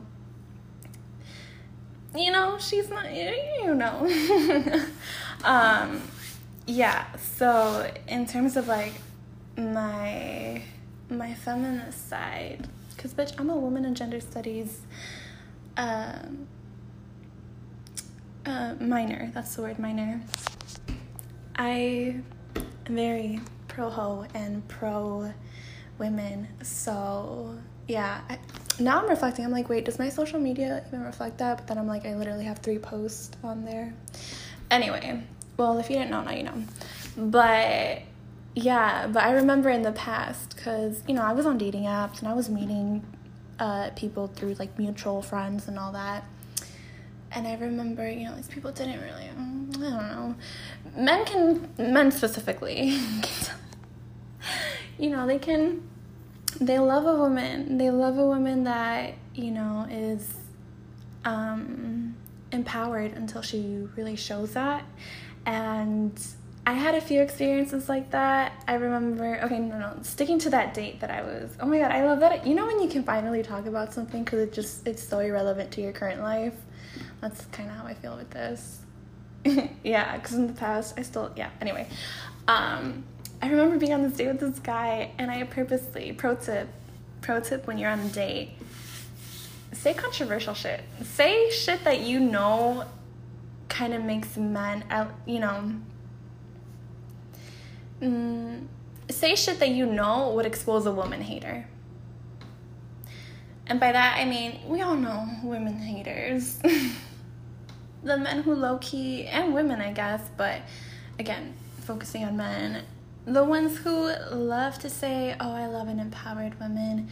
you 2.16 2.32
know, 2.32 2.56
she's 2.58 2.88
not, 2.88 3.12
you 3.12 3.74
know. 3.74 4.82
um, 5.44 6.00
yeah, 6.66 7.04
so 7.16 7.90
in 8.06 8.26
terms 8.26 8.56
of 8.56 8.66
like 8.66 8.92
my 9.56 10.62
my 11.10 11.34
feminist 11.34 12.08
side, 12.08 12.66
because 12.96 13.14
bitch, 13.14 13.38
I'm 13.38 13.50
a 13.50 13.56
woman 13.56 13.84
in 13.84 13.94
gender 13.94 14.20
studies 14.20 14.80
um, 15.76 16.46
uh, 18.44 18.74
minor. 18.80 19.30
That's 19.34 19.54
the 19.56 19.62
word, 19.62 19.78
minor. 19.78 20.20
I 21.56 22.20
very 22.88 23.40
pro 23.68 23.90
ho 23.90 24.26
and 24.34 24.66
pro 24.68 25.32
women. 25.98 26.48
So 26.62 27.56
yeah, 27.86 28.20
I, 28.28 28.38
now 28.78 29.00
I'm 29.00 29.08
reflecting. 29.08 29.44
I'm 29.44 29.50
like, 29.50 29.68
wait, 29.68 29.84
does 29.84 29.98
my 29.98 30.08
social 30.08 30.38
media 30.38 30.84
even 30.86 31.02
reflect 31.02 31.38
that? 31.38 31.58
But 31.58 31.66
then 31.66 31.78
I'm 31.78 31.86
like, 31.86 32.06
I 32.06 32.14
literally 32.14 32.44
have 32.44 32.58
three 32.58 32.78
posts 32.78 33.36
on 33.42 33.64
there. 33.64 33.94
Anyway, 34.70 35.22
well, 35.56 35.78
if 35.78 35.88
you 35.88 35.96
didn't 35.96 36.10
know, 36.10 36.22
now 36.22 36.32
you 36.32 36.44
know. 36.44 36.62
But 37.16 38.02
yeah, 38.54 39.06
but 39.06 39.22
I 39.22 39.32
remember 39.32 39.70
in 39.70 39.82
the 39.82 39.92
past 39.92 40.56
because 40.56 41.02
you 41.06 41.14
know 41.14 41.22
I 41.22 41.32
was 41.32 41.46
on 41.46 41.58
dating 41.58 41.84
apps 41.84 42.18
and 42.20 42.28
I 42.28 42.34
was 42.34 42.48
meeting 42.48 43.04
uh, 43.58 43.90
people 43.96 44.28
through 44.28 44.54
like 44.54 44.78
mutual 44.78 45.22
friends 45.22 45.68
and 45.68 45.78
all 45.78 45.92
that. 45.92 46.24
And 47.32 47.46
I 47.46 47.54
remember, 47.56 48.08
you 48.08 48.24
know, 48.24 48.34
these 48.34 48.48
people 48.48 48.72
didn't 48.72 49.00
really, 49.00 49.24
I 49.24 49.34
don't 49.34 50.08
know, 50.08 50.34
men 50.96 51.24
can 51.24 51.68
men 51.78 52.10
specifically 52.10 52.98
you 54.98 55.10
know 55.10 55.26
they 55.26 55.38
can 55.38 55.82
they 56.60 56.78
love 56.78 57.06
a 57.06 57.14
woman 57.14 57.78
they 57.78 57.90
love 57.90 58.18
a 58.18 58.26
woman 58.26 58.64
that 58.64 59.14
you 59.34 59.50
know 59.50 59.86
is 59.90 60.34
um 61.24 62.16
empowered 62.50 63.12
until 63.12 63.42
she 63.42 63.86
really 63.96 64.16
shows 64.16 64.52
that 64.52 64.84
and 65.46 66.20
I 66.66 66.72
had 66.72 66.94
a 66.94 67.00
few 67.00 67.22
experiences 67.22 67.88
like 67.88 68.10
that. 68.10 68.52
I 68.68 68.74
remember, 68.74 69.40
okay, 69.44 69.58
no, 69.58 69.78
no, 69.78 69.96
sticking 70.02 70.38
to 70.40 70.50
that 70.50 70.74
date 70.74 71.00
that 71.00 71.10
I 71.10 71.22
was, 71.22 71.56
oh 71.60 71.66
my 71.66 71.78
god, 71.78 71.90
I 71.90 72.04
love 72.04 72.20
that. 72.20 72.46
You 72.46 72.54
know 72.54 72.66
when 72.66 72.82
you 72.82 72.90
can 72.90 73.04
finally 73.04 73.42
talk 73.42 73.64
about 73.64 73.94
something 73.94 74.22
because 74.22 74.40
it 74.40 74.52
just, 74.52 74.86
it's 74.86 75.02
so 75.02 75.20
irrelevant 75.20 75.70
to 75.72 75.80
your 75.80 75.92
current 75.92 76.20
life? 76.20 76.52
That's 77.20 77.44
kind 77.46 77.70
of 77.70 77.76
how 77.76 77.86
I 77.86 77.94
feel 77.94 78.16
with 78.16 78.30
this. 78.30 78.80
yeah, 79.84 80.16
because 80.16 80.34
in 80.34 80.46
the 80.46 80.52
past 80.52 80.94
I 80.98 81.02
still 81.02 81.32
yeah. 81.36 81.50
Anyway, 81.60 81.86
um, 82.46 83.04
I 83.40 83.48
remember 83.48 83.78
being 83.78 83.92
on 83.92 84.02
this 84.02 84.14
date 84.14 84.28
with 84.28 84.40
this 84.40 84.58
guy, 84.58 85.12
and 85.18 85.30
I 85.30 85.42
purposely 85.44 86.12
pro 86.12 86.34
tip, 86.34 86.68
pro 87.20 87.40
tip 87.40 87.66
when 87.66 87.78
you're 87.78 87.90
on 87.90 88.00
a 88.00 88.08
date, 88.08 88.50
say 89.72 89.94
controversial 89.94 90.54
shit. 90.54 90.80
Say 91.02 91.50
shit 91.50 91.84
that 91.84 92.00
you 92.00 92.20
know, 92.20 92.84
kind 93.68 93.94
of 93.94 94.04
makes 94.04 94.36
men, 94.36 94.84
you 95.26 95.40
know. 95.40 95.72
Mm, 98.00 98.66
say 99.10 99.34
shit 99.34 99.58
that 99.58 99.70
you 99.70 99.86
know 99.86 100.32
would 100.34 100.46
expose 100.46 100.86
a 100.86 100.92
woman 100.92 101.20
hater. 101.20 101.66
And 103.66 103.78
by 103.78 103.92
that 103.92 104.16
I 104.18 104.24
mean 104.24 104.60
we 104.66 104.80
all 104.82 104.96
know 104.96 105.28
women 105.42 105.78
haters. 105.78 106.60
the 108.02 108.16
men 108.16 108.42
who 108.42 108.54
low 108.54 108.78
key 108.78 109.26
and 109.26 109.54
women, 109.54 109.80
I 109.80 109.92
guess, 109.92 110.22
but 110.36 110.62
again, 111.18 111.54
focusing 111.80 112.24
on 112.24 112.36
men, 112.36 112.84
the 113.24 113.44
ones 113.44 113.78
who 113.78 114.12
love 114.30 114.78
to 114.80 114.88
say, 114.90 115.36
"Oh, 115.40 115.52
I 115.52 115.66
love 115.66 115.88
an 115.88 115.98
empowered 116.00 116.58
woman." 116.60 117.08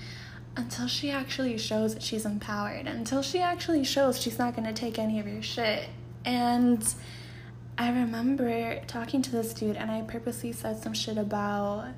Until 0.58 0.86
she 0.86 1.10
actually 1.10 1.58
shows 1.58 1.92
that 1.92 2.02
she's 2.02 2.24
empowered, 2.24 2.86
until 2.86 3.20
she 3.22 3.40
actually 3.40 3.84
shows 3.84 4.18
she's 4.18 4.38
not 4.38 4.56
gonna 4.56 4.72
take 4.72 4.98
any 4.98 5.20
of 5.20 5.26
your 5.26 5.42
shit. 5.42 5.90
And 6.24 6.82
I 7.76 7.90
remember 7.90 8.80
talking 8.86 9.20
to 9.20 9.30
this 9.30 9.52
dude, 9.52 9.76
and 9.76 9.90
I 9.90 10.00
purposely 10.00 10.52
said 10.52 10.82
some 10.82 10.94
shit 10.94 11.18
about, 11.18 11.88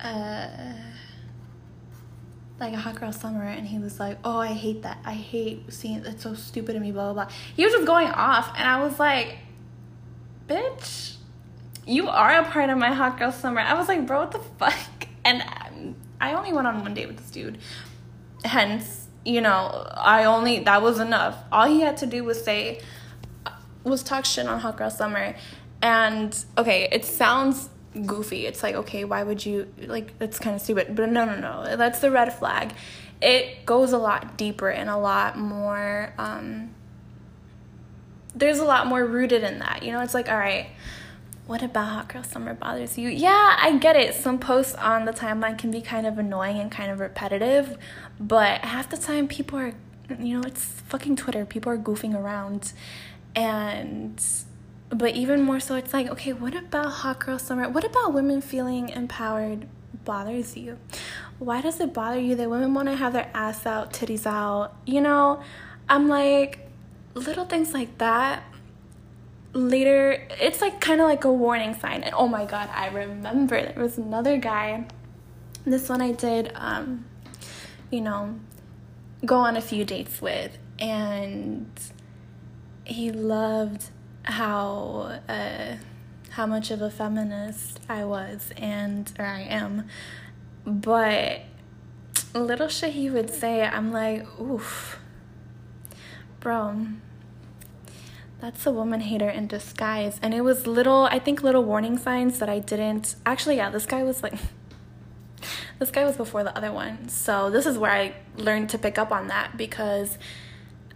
uh, 0.00 0.48
like 2.60 2.72
a 2.72 2.76
hot 2.76 3.00
girl 3.00 3.12
summer 3.12 3.42
and 3.42 3.66
he 3.66 3.78
was 3.78 3.98
like 3.98 4.18
oh 4.24 4.38
i 4.38 4.52
hate 4.52 4.82
that. 4.82 4.98
I 5.04 5.14
hate 5.14 5.72
seeing 5.72 6.02
that's 6.02 6.22
so 6.22 6.34
stupid 6.34 6.76
of 6.76 6.82
me 6.82 6.92
blah 6.92 7.12
blah 7.12 7.24
blah. 7.24 7.34
He 7.56 7.64
was 7.64 7.72
just 7.72 7.86
going 7.86 8.08
off 8.08 8.52
and 8.56 8.68
i 8.68 8.82
was 8.82 8.98
like 8.98 9.38
bitch 10.48 11.16
you 11.86 12.08
are 12.08 12.32
a 12.40 12.44
part 12.44 12.70
of 12.70 12.78
my 12.78 12.92
hot 12.92 13.18
girl 13.18 13.30
summer. 13.30 13.60
I 13.60 13.74
was 13.74 13.88
like 13.88 14.06
bro 14.06 14.20
what 14.20 14.32
the 14.32 14.38
fuck? 14.38 14.74
And 15.26 15.42
i 16.20 16.34
only 16.34 16.52
went 16.52 16.66
on 16.66 16.82
one 16.82 16.92
date 16.92 17.06
with 17.06 17.16
this 17.16 17.30
dude. 17.30 17.58
Hence 18.44 19.08
you 19.24 19.40
know 19.40 19.86
i 19.96 20.24
only 20.24 20.60
that 20.60 20.82
was 20.82 21.00
enough. 21.00 21.36
All 21.50 21.66
he 21.66 21.80
had 21.80 21.96
to 21.98 22.06
do 22.06 22.24
was 22.24 22.42
say 22.44 22.80
uh, 23.46 23.50
was 23.84 24.02
talk 24.02 24.26
shit 24.26 24.46
on 24.46 24.60
hot 24.60 24.76
girl 24.76 24.90
summer. 24.90 25.34
And 25.82 26.44
okay 26.56 26.88
it 26.92 27.04
sounds 27.04 27.70
goofy. 28.06 28.46
It's 28.46 28.62
like, 28.62 28.74
okay, 28.74 29.04
why 29.04 29.22
would 29.22 29.44
you 29.44 29.72
like 29.86 30.18
that's 30.18 30.38
kind 30.38 30.56
of 30.56 30.62
stupid. 30.62 30.94
But 30.94 31.10
no, 31.10 31.24
no, 31.24 31.36
no. 31.38 31.76
That's 31.76 32.00
the 32.00 32.10
red 32.10 32.32
flag. 32.32 32.72
It 33.20 33.64
goes 33.64 33.92
a 33.92 33.98
lot 33.98 34.36
deeper 34.36 34.68
and 34.68 34.90
a 34.90 34.96
lot 34.96 35.38
more 35.38 36.12
um 36.18 36.74
there's 38.34 38.58
a 38.58 38.64
lot 38.64 38.86
more 38.86 39.04
rooted 39.04 39.44
in 39.44 39.60
that. 39.60 39.82
You 39.82 39.92
know, 39.92 40.00
it's 40.00 40.14
like, 40.14 40.28
all 40.28 40.36
right, 40.36 40.66
what 41.46 41.62
about 41.62 41.88
Hot 41.88 42.08
Girl 42.08 42.22
Summer 42.22 42.54
bothers 42.54 42.98
you? 42.98 43.08
Yeah, 43.08 43.56
I 43.60 43.76
get 43.78 43.96
it. 43.96 44.14
Some 44.14 44.38
posts 44.38 44.74
on 44.74 45.04
the 45.04 45.12
timeline 45.12 45.58
can 45.58 45.70
be 45.70 45.80
kind 45.80 46.06
of 46.06 46.18
annoying 46.18 46.58
and 46.58 46.70
kind 46.70 46.90
of 46.90 47.00
repetitive, 47.00 47.76
but 48.18 48.62
half 48.62 48.90
the 48.90 48.96
time 48.96 49.28
people 49.28 49.58
are, 49.58 49.74
you 50.18 50.38
know, 50.38 50.42
it's 50.46 50.64
fucking 50.64 51.16
Twitter. 51.16 51.44
People 51.44 51.70
are 51.70 51.78
goofing 51.78 52.14
around. 52.14 52.72
And 53.36 54.22
but 54.94 55.14
even 55.14 55.42
more 55.42 55.58
so 55.58 55.74
it's 55.74 55.92
like 55.92 56.08
okay 56.08 56.32
what 56.32 56.54
about 56.54 56.86
hot 56.86 57.18
girl 57.18 57.38
summer? 57.38 57.68
What 57.68 57.84
about 57.84 58.14
women 58.14 58.40
feeling 58.40 58.88
empowered 58.88 59.66
bothers 60.04 60.56
you? 60.56 60.78
Why 61.38 61.60
does 61.60 61.80
it 61.80 61.92
bother 61.92 62.20
you 62.20 62.36
that 62.36 62.48
women 62.48 62.74
want 62.74 62.88
to 62.88 62.96
have 62.96 63.12
their 63.12 63.30
ass 63.34 63.66
out 63.66 63.92
titties 63.92 64.26
out? 64.26 64.76
You 64.86 65.00
know 65.00 65.42
i'm 65.88 66.08
like 66.08 66.60
little 67.14 67.44
things 67.44 67.74
like 67.74 67.98
that 67.98 68.42
later 69.52 70.26
it's 70.40 70.60
like 70.60 70.80
kind 70.80 71.00
of 71.00 71.06
like 71.06 71.24
a 71.24 71.32
warning 71.32 71.74
sign. 71.74 72.02
And 72.02 72.14
oh 72.14 72.28
my 72.28 72.44
god 72.44 72.70
i 72.72 72.88
remember 72.88 73.60
there 73.60 73.82
was 73.82 73.98
another 73.98 74.36
guy 74.36 74.86
this 75.66 75.88
one 75.88 76.02
i 76.02 76.12
did 76.12 76.52
um 76.54 77.04
you 77.90 78.00
know 78.00 78.38
go 79.24 79.36
on 79.36 79.56
a 79.56 79.60
few 79.60 79.84
dates 79.84 80.20
with 80.20 80.58
and 80.78 81.66
he 82.84 83.10
loved 83.10 83.90
how 84.24 85.20
uh, 85.28 85.76
how 86.30 86.46
much 86.46 86.70
of 86.70 86.82
a 86.82 86.90
feminist 86.90 87.80
I 87.88 88.04
was 88.04 88.52
and 88.56 89.12
or 89.18 89.24
I 89.24 89.42
am, 89.42 89.88
but 90.66 91.42
little 92.38 92.68
shit 92.68 92.92
he 92.92 93.10
would 93.10 93.30
say, 93.30 93.62
I'm 93.62 93.92
like, 93.92 94.26
oof, 94.40 94.98
bro. 96.40 96.86
That's 98.40 98.66
a 98.66 98.72
woman 98.72 99.00
hater 99.00 99.28
in 99.28 99.46
disguise. 99.46 100.18
And 100.20 100.34
it 100.34 100.42
was 100.42 100.66
little, 100.66 101.04
I 101.04 101.18
think, 101.18 101.42
little 101.42 101.64
warning 101.64 101.96
signs 101.96 102.38
that 102.40 102.48
I 102.48 102.58
didn't. 102.58 103.16
Actually, 103.24 103.56
yeah, 103.56 103.70
this 103.70 103.86
guy 103.86 104.02
was 104.02 104.22
like, 104.22 104.34
this 105.78 105.90
guy 105.90 106.04
was 106.04 106.16
before 106.16 106.44
the 106.44 106.54
other 106.56 106.72
one. 106.72 107.08
So 107.08 107.50
this 107.50 107.64
is 107.64 107.78
where 107.78 107.92
I 107.92 108.14
learned 108.36 108.68
to 108.70 108.78
pick 108.78 108.98
up 108.98 109.12
on 109.12 109.28
that 109.28 109.56
because 109.56 110.18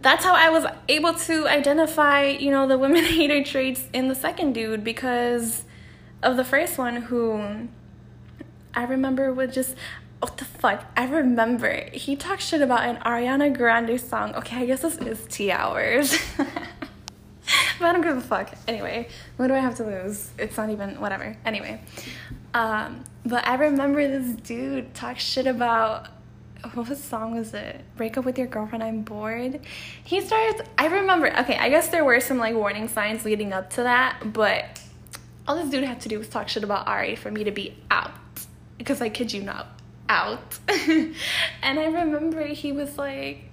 that's 0.01 0.23
how 0.23 0.33
I 0.33 0.49
was 0.49 0.65
able 0.87 1.13
to 1.13 1.47
identify, 1.47 2.25
you 2.25 2.51
know, 2.51 2.67
the 2.67 2.77
women 2.77 3.03
hater 3.17 3.43
traits 3.43 3.83
in 3.93 4.07
the 4.07 4.15
second 4.15 4.53
dude 4.53 4.83
because 4.83 5.63
of 6.23 6.37
the 6.37 6.43
first 6.43 6.77
one 6.77 6.97
who 6.97 7.67
I 8.73 8.83
remember 8.83 9.33
would 9.33 9.53
just 9.53 9.75
what 10.19 10.35
the 10.37 10.45
fuck? 10.45 10.85
I 10.97 11.05
remember 11.05 11.89
he 11.93 12.15
talked 12.17 12.41
shit 12.41 12.61
about 12.61 12.83
an 12.83 12.97
Ariana 12.97 13.55
Grande 13.55 13.99
song. 13.99 14.35
Okay, 14.35 14.57
I 14.57 14.65
guess 14.65 14.81
this 14.81 14.97
is 14.97 15.25
tea 15.29 15.51
hours. 15.51 16.17
but 16.37 17.85
I 17.85 17.93
don't 17.93 18.01
give 18.01 18.17
a 18.17 18.21
fuck. 18.21 18.53
Anyway, 18.67 19.07
what 19.37 19.47
do 19.47 19.53
I 19.53 19.59
have 19.59 19.75
to 19.75 19.85
lose? 19.85 20.31
It's 20.37 20.57
not 20.57 20.69
even 20.69 20.99
whatever. 20.99 21.37
Anyway, 21.45 21.81
um, 22.53 23.05
but 23.25 23.47
I 23.47 23.55
remember 23.55 24.05
this 24.07 24.35
dude 24.41 24.93
talk 24.93 25.19
shit 25.19 25.47
about 25.47 26.07
what 26.73 26.97
song 26.97 27.37
was 27.37 27.53
it? 27.53 27.81
Break 27.95 28.17
up 28.17 28.25
with 28.25 28.37
your 28.37 28.47
girlfriend, 28.47 28.83
I'm 28.83 29.01
bored. 29.01 29.61
He 30.03 30.21
started 30.21 30.67
I 30.77 30.87
remember 30.87 31.27
okay, 31.39 31.57
I 31.57 31.69
guess 31.69 31.89
there 31.89 32.03
were 32.03 32.19
some 32.19 32.37
like 32.37 32.55
warning 32.55 32.87
signs 32.87 33.25
leading 33.25 33.53
up 33.53 33.69
to 33.71 33.83
that, 33.83 34.33
but 34.33 34.81
all 35.47 35.55
this 35.55 35.69
dude 35.69 35.83
had 35.83 36.01
to 36.01 36.09
do 36.09 36.19
was 36.19 36.29
talk 36.29 36.49
shit 36.49 36.63
about 36.63 36.87
Ari 36.87 37.15
for 37.15 37.31
me 37.31 37.43
to 37.43 37.51
be 37.51 37.75
out. 37.89 38.11
Because 38.77 39.01
I 39.01 39.09
kid 39.09 39.33
you 39.33 39.41
not, 39.41 39.67
out. 40.07 40.59
and 40.69 41.15
I 41.63 41.85
remember 41.85 42.45
he 42.45 42.71
was 42.71 42.97
like 42.97 43.45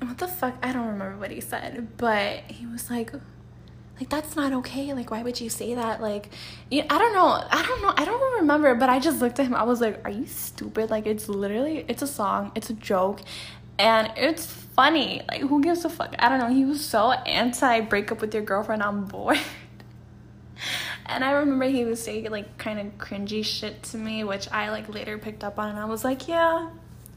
what 0.00 0.18
the 0.18 0.28
fuck? 0.28 0.54
I 0.62 0.72
don't 0.72 0.86
remember 0.86 1.16
what 1.16 1.30
he 1.30 1.40
said, 1.40 1.96
but 1.96 2.40
he 2.48 2.66
was 2.66 2.90
like 2.90 3.12
like 3.98 4.08
that's 4.08 4.34
not 4.34 4.52
okay. 4.52 4.92
Like 4.92 5.10
why 5.10 5.22
would 5.22 5.40
you 5.40 5.48
say 5.48 5.74
that? 5.74 6.00
Like 6.00 6.30
yeah, 6.70 6.84
i 6.90 6.98
don't 6.98 7.12
know. 7.12 7.26
I 7.28 7.64
don't 7.66 7.82
know. 7.82 7.94
I 7.96 8.04
don't 8.04 8.40
remember 8.40 8.74
but 8.74 8.88
i 8.88 8.98
just 8.98 9.20
looked 9.20 9.38
at 9.38 9.46
him. 9.46 9.54
I 9.54 9.62
was 9.62 9.80
like 9.80 10.00
are 10.04 10.10
you 10.10 10.26
stupid? 10.26 10.90
Like 10.90 11.06
it's 11.06 11.28
literally 11.28 11.84
it's 11.88 12.02
a 12.02 12.06
song. 12.06 12.52
It's 12.54 12.70
a 12.70 12.74
joke. 12.74 13.20
And 13.78 14.12
it's 14.16 14.46
funny. 14.46 15.22
Like 15.28 15.42
who 15.42 15.62
gives 15.62 15.84
a 15.84 15.88
fuck? 15.90 16.14
I 16.18 16.28
don't 16.28 16.40
know. 16.40 16.54
He 16.54 16.64
was 16.64 16.84
so 16.84 17.12
anti 17.12 17.80
breakup 17.80 18.20
with 18.20 18.34
your 18.34 18.42
girlfriend 18.42 18.82
on 18.82 19.04
board. 19.04 19.38
And 21.06 21.22
i 21.22 21.32
remember 21.32 21.66
he 21.66 21.84
was 21.84 22.02
saying 22.02 22.30
like 22.30 22.56
kind 22.58 22.80
of 22.80 22.96
cringy 22.96 23.44
shit 23.44 23.82
to 23.84 23.98
me 23.98 24.24
which 24.24 24.48
i 24.50 24.70
like 24.70 24.88
later 24.88 25.18
picked 25.18 25.44
up 25.44 25.58
on. 25.58 25.68
And 25.70 25.78
i 25.78 25.84
was 25.84 26.04
like 26.04 26.28
yeah 26.28 26.70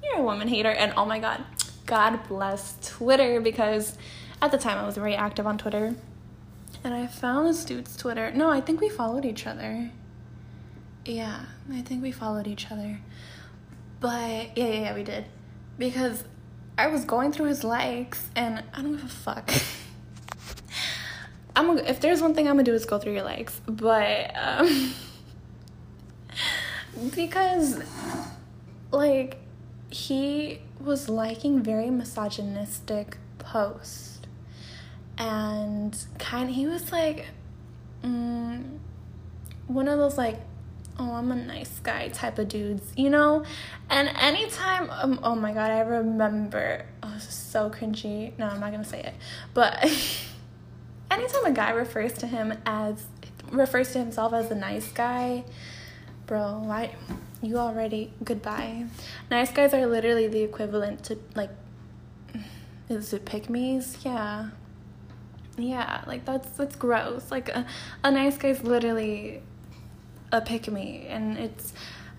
you're 0.03 0.17
a 0.17 0.23
woman 0.23 0.47
hater. 0.47 0.71
And 0.71 0.93
oh 0.97 1.05
my 1.05 1.19
god 1.19 1.43
god 1.85 2.27
bless 2.27 2.77
twitter 2.85 3.39
because 3.39 3.97
at 4.41 4.51
the 4.51 4.57
time 4.57 4.77
i 4.77 4.85
was 4.85 4.95
very 4.95 5.15
active 5.15 5.47
on 5.47 5.57
twitter 5.57 5.95
and 6.83 6.93
I 6.93 7.07
found 7.07 7.47
this 7.47 7.65
dude's 7.65 7.95
Twitter. 7.95 8.31
No, 8.31 8.49
I 8.49 8.61
think 8.61 8.81
we 8.81 8.89
followed 8.89 9.25
each 9.25 9.47
other. 9.47 9.91
Yeah, 11.05 11.45
I 11.71 11.81
think 11.81 12.01
we 12.01 12.11
followed 12.11 12.47
each 12.47 12.71
other. 12.71 12.99
But 13.99 14.57
yeah, 14.57 14.65
yeah, 14.65 14.79
yeah, 14.81 14.95
we 14.95 15.03
did. 15.03 15.25
Because 15.77 16.23
I 16.77 16.87
was 16.87 17.05
going 17.05 17.31
through 17.31 17.47
his 17.47 17.63
likes 17.63 18.29
and 18.35 18.63
I 18.73 18.81
don't 18.81 18.93
give 18.93 19.05
a 19.05 19.07
fuck. 19.07 19.51
I'm 21.55 21.77
if 21.79 22.01
there's 22.01 22.21
one 22.21 22.35
thing 22.35 22.47
I'm 22.47 22.53
gonna 22.53 22.63
do 22.63 22.73
is 22.73 22.85
go 22.85 22.99
through 22.99 23.13
your 23.13 23.23
likes, 23.23 23.59
but 23.65 24.31
um, 24.35 24.93
because 27.15 27.81
like 28.91 29.37
he 29.89 30.61
was 30.79 31.09
liking 31.09 31.63
very 31.63 31.89
misogynistic 31.89 33.17
posts 33.39 34.06
and 35.17 35.97
kind 36.19 36.49
he 36.49 36.67
was 36.67 36.91
like 36.91 37.25
mm, 38.03 38.77
one 39.67 39.87
of 39.87 39.97
those 39.97 40.17
like 40.17 40.39
oh 40.99 41.13
i'm 41.13 41.31
a 41.31 41.35
nice 41.35 41.79
guy 41.79 42.07
type 42.09 42.39
of 42.39 42.47
dudes 42.47 42.91
you 42.95 43.09
know? 43.09 43.43
And 43.89 44.09
anytime 44.09 44.89
um, 44.89 45.19
oh 45.23 45.35
my 45.35 45.53
god 45.53 45.71
i 45.71 45.79
remember 45.79 46.85
oh 47.03 47.11
this 47.13 47.27
is 47.27 47.33
so 47.33 47.69
cringy. 47.69 48.37
No 48.37 48.47
i'm 48.47 48.59
not 48.59 48.71
gonna 48.71 48.83
say 48.83 49.01
it. 49.01 49.13
But 49.53 49.83
anytime 51.11 51.45
a 51.45 51.51
guy 51.51 51.71
refers 51.71 52.13
to 52.13 52.27
him 52.27 52.53
as 52.65 53.05
refers 53.51 53.93
to 53.93 53.99
himself 53.99 54.33
as 54.33 54.51
a 54.51 54.55
nice 54.55 54.91
guy 54.91 55.45
bro 56.25 56.59
why 56.65 56.93
you 57.41 57.57
already 57.57 58.11
goodbye. 58.23 58.85
Nice 59.29 59.51
guys 59.51 59.73
are 59.73 59.85
literally 59.85 60.27
the 60.27 60.41
equivalent 60.41 61.03
to 61.05 61.17
like 61.35 61.51
is 62.89 63.13
it 63.13 63.25
pick 63.25 63.49
me's 63.49 63.97
yeah 64.03 64.49
yeah, 65.57 66.03
like 66.05 66.25
that's 66.25 66.49
that's 66.51 66.75
gross. 66.75 67.31
Like 67.31 67.49
a, 67.49 67.65
a 68.03 68.11
nice 68.11 68.37
guy's 68.37 68.63
literally 68.63 69.41
a 70.31 70.41
pick 70.41 70.69
me, 70.71 71.05
and 71.09 71.37
it's 71.37 71.73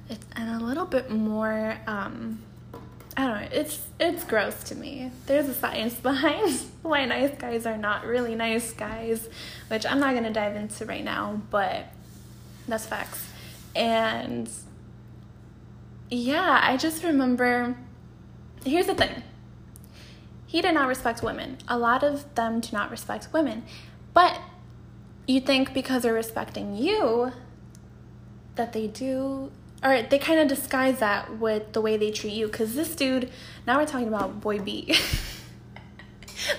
it's 0.09 0.27
and 0.37 0.61
a 0.61 0.65
little 0.65 0.87
bit 0.87 1.11
more. 1.11 1.79
um 1.87 2.43
I 3.17 3.27
don't 3.27 3.41
know. 3.41 3.49
It's 3.53 3.87
it's 3.99 4.25
gross 4.25 4.63
to 4.65 4.75
me. 4.75 5.11
There's 5.27 5.49
a 5.49 5.55
science 5.55 5.95
behind 6.09 6.57
why 6.83 7.05
nice 7.05 7.37
guys 7.37 7.67
are 7.67 7.77
not 7.77 8.07
really 8.07 8.35
nice 8.35 8.73
guys, 8.73 9.29
which 9.69 9.87
I'm 9.87 10.01
not 10.01 10.15
gonna 10.15 10.33
dive 10.33 10.57
into 10.57 10.85
right 10.85 11.05
now, 11.05 11.41
but 11.51 11.87
that's 12.67 12.87
facts. 12.87 13.29
And 13.75 14.49
yeah, 16.11 16.61
I 16.63 16.77
just 16.77 17.05
remember. 17.05 17.77
Here's 18.65 18.87
the 18.87 18.95
thing 18.95 19.23
he 20.49 20.61
did 20.61 20.75
not 20.75 20.89
respect 20.89 21.23
women. 21.23 21.59
A 21.69 21.79
lot 21.79 22.03
of 22.03 22.35
them 22.35 22.59
do 22.59 22.71
not 22.73 22.91
respect 22.91 23.29
women. 23.33 23.63
But 24.13 24.41
you 25.27 25.41
think 25.41 25.73
because 25.73 26.03
they're 26.03 26.13
respecting 26.13 26.75
you 26.75 27.33
that 28.57 28.73
they 28.73 28.89
do 28.89 29.53
or 29.85 30.03
they 30.03 30.19
kind 30.19 30.41
of 30.41 30.49
disguise 30.49 30.99
that 30.99 31.39
with 31.39 31.73
the 31.73 31.81
way 31.81 31.97
they 31.97 32.11
treat 32.11 32.33
you. 32.33 32.47
Because 32.47 32.75
this 32.75 32.97
dude 32.97 33.31
now 33.67 33.79
we're 33.79 33.87
talking 33.87 34.09
about 34.09 34.41
boy 34.41 34.59
b. 34.59 34.95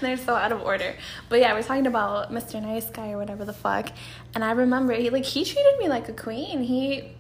They're 0.02 0.17
so 0.17 0.36
out 0.36 0.52
of 0.52 0.62
order. 0.62 0.95
But 1.28 1.39
yeah 1.39 1.54
we're 1.54 1.63
talking 1.63 1.88
about 1.88 2.32
mr 2.32 2.62
nice 2.62 2.89
guy 2.89 3.12
or 3.12 3.17
whatever 3.17 3.43
the 3.43 3.54
fuck. 3.54 3.91
And 4.36 4.43
i 4.43 4.52
remember 4.52 4.93
he 4.93 5.10
like 5.10 5.25
he 5.25 5.43
treated 5.43 5.80
me 5.80 5.89
like 5.89 6.08
a 6.08 6.13
queen. 6.13 6.63
He 6.63 7.12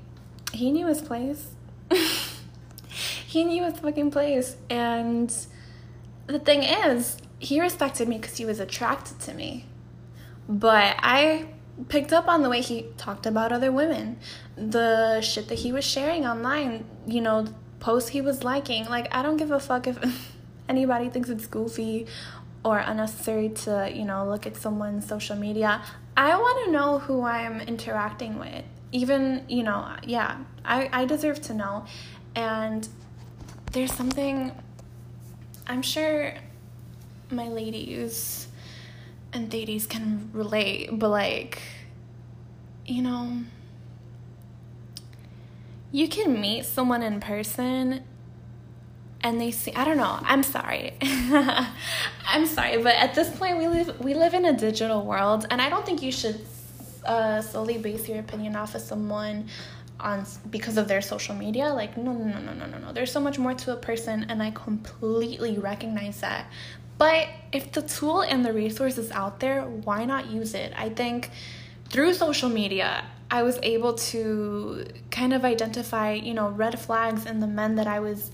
he 0.53 0.71
knew 0.71 0.87
his 0.87 1.01
place. 1.01 1.47
He 3.29 3.43
knew 3.43 3.63
his 3.63 3.77
fucking 3.77 4.09
place. 4.09 4.55
And 4.71 5.31
the 6.29 6.39
thing 6.39 6.63
is, 6.63 7.17
he 7.39 7.59
respected 7.59 8.07
me 8.07 8.17
because 8.17 8.37
he 8.37 8.45
was 8.45 8.59
attracted 8.59 9.19
to 9.21 9.33
me. 9.33 9.65
But 10.47 10.95
I 10.99 11.47
picked 11.87 12.13
up 12.13 12.27
on 12.27 12.43
the 12.43 12.49
way 12.49 12.61
he 12.61 12.87
talked 12.97 13.25
about 13.25 13.51
other 13.51 13.71
women, 13.71 14.19
the 14.55 15.21
shit 15.21 15.47
that 15.47 15.59
he 15.59 15.71
was 15.71 15.83
sharing 15.83 16.27
online, 16.27 16.85
you 17.07 17.21
know, 17.21 17.47
posts 17.79 18.09
he 18.09 18.21
was 18.21 18.43
liking. 18.43 18.85
Like, 18.85 19.07
I 19.13 19.23
don't 19.23 19.37
give 19.37 19.51
a 19.51 19.59
fuck 19.59 19.87
if 19.87 19.97
anybody 20.69 21.09
thinks 21.09 21.29
it's 21.29 21.47
goofy 21.47 22.05
or 22.63 22.77
unnecessary 22.77 23.49
to, 23.49 23.89
you 23.91 24.05
know, 24.05 24.27
look 24.27 24.45
at 24.45 24.55
someone's 24.55 25.07
social 25.07 25.35
media. 25.35 25.81
I 26.15 26.35
want 26.35 26.65
to 26.65 26.71
know 26.71 26.99
who 26.99 27.23
I'm 27.23 27.61
interacting 27.61 28.37
with. 28.37 28.65
Even, 28.91 29.45
you 29.47 29.63
know, 29.63 29.95
yeah, 30.03 30.37
I, 30.63 30.89
I 30.91 31.05
deserve 31.05 31.41
to 31.43 31.53
know. 31.53 31.85
And 32.35 32.87
there's 33.71 33.93
something 33.93 34.51
I'm 35.69 35.83
sure 35.83 36.33
my 37.29 37.47
ladies 37.47 38.47
and 39.31 39.53
ladies 39.53 39.85
can 39.85 40.31
relate, 40.33 40.89
but 40.91 41.09
like, 41.09 41.61
you 42.87 43.03
know, 43.03 43.43
you 45.91 46.07
can 46.07 46.41
meet 46.41 46.65
someone 46.65 47.03
in 47.03 47.19
person 47.19 48.03
and 49.21 49.39
they 49.39 49.51
see 49.51 49.71
I 49.75 49.85
don't 49.85 49.97
know, 49.97 50.17
I'm 50.23 50.41
sorry. 50.41 50.93
I'm 51.01 52.47
sorry, 52.47 52.81
but 52.81 52.95
at 52.95 53.13
this 53.13 53.29
point 53.37 53.59
we 53.59 53.67
live 53.67 53.99
we 53.99 54.15
live 54.15 54.33
in 54.33 54.45
a 54.45 54.53
digital 54.53 55.05
world 55.05 55.45
and 55.51 55.61
I 55.61 55.69
don't 55.69 55.85
think 55.85 56.01
you 56.01 56.11
should 56.11 56.43
uh, 57.05 57.41
solely 57.41 57.77
base 57.77 58.09
your 58.09 58.19
opinion 58.19 58.55
off 58.55 58.73
of 58.73 58.81
someone 58.81 59.47
on 59.99 60.25
because 60.49 60.77
of 60.77 60.87
their 60.87 61.01
social 61.01 61.35
media 61.35 61.73
like 61.73 61.97
no 61.97 62.13
no 62.13 62.23
no 62.23 62.39
no 62.39 62.53
no 62.53 62.65
no 62.65 62.77
no. 62.77 62.93
There's 62.93 63.11
so 63.11 63.19
much 63.19 63.37
more 63.37 63.53
to 63.53 63.73
a 63.73 63.77
person 63.77 64.25
and 64.29 64.41
i 64.41 64.51
completely 64.51 65.57
recognize 65.57 66.21
that. 66.21 66.45
But 66.97 67.27
if 67.53 67.71
the 67.71 67.81
tool 67.81 68.21
and 68.21 68.45
the 68.45 68.53
resource 68.53 68.97
is 68.97 69.11
out 69.11 69.39
there 69.39 69.63
why 69.63 70.05
not 70.05 70.27
use 70.27 70.53
it? 70.53 70.73
I 70.75 70.89
think 70.89 71.31
through 71.89 72.13
social 72.13 72.49
media 72.49 73.03
i 73.31 73.43
was 73.43 73.59
able 73.61 73.93
to 73.93 74.85
kind 75.11 75.33
of 75.33 75.45
identify 75.45 76.13
you 76.13 76.33
know 76.33 76.49
red 76.49 76.79
flags 76.79 77.25
in 77.25 77.39
the 77.39 77.47
men 77.47 77.75
that 77.75 77.87
i 77.87 77.99
was 77.99 78.31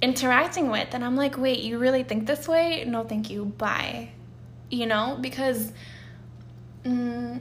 interacting 0.00 0.70
with. 0.70 0.88
And 0.92 1.04
i'm 1.04 1.16
like 1.16 1.38
wait 1.38 1.60
you 1.60 1.78
really 1.78 2.02
think 2.02 2.26
this 2.26 2.46
way? 2.48 2.84
No 2.86 3.04
thank 3.04 3.30
you. 3.30 3.46
Bye. 3.46 4.10
You 4.70 4.86
know 4.86 5.18
because 5.20 5.72
mm, 6.84 7.40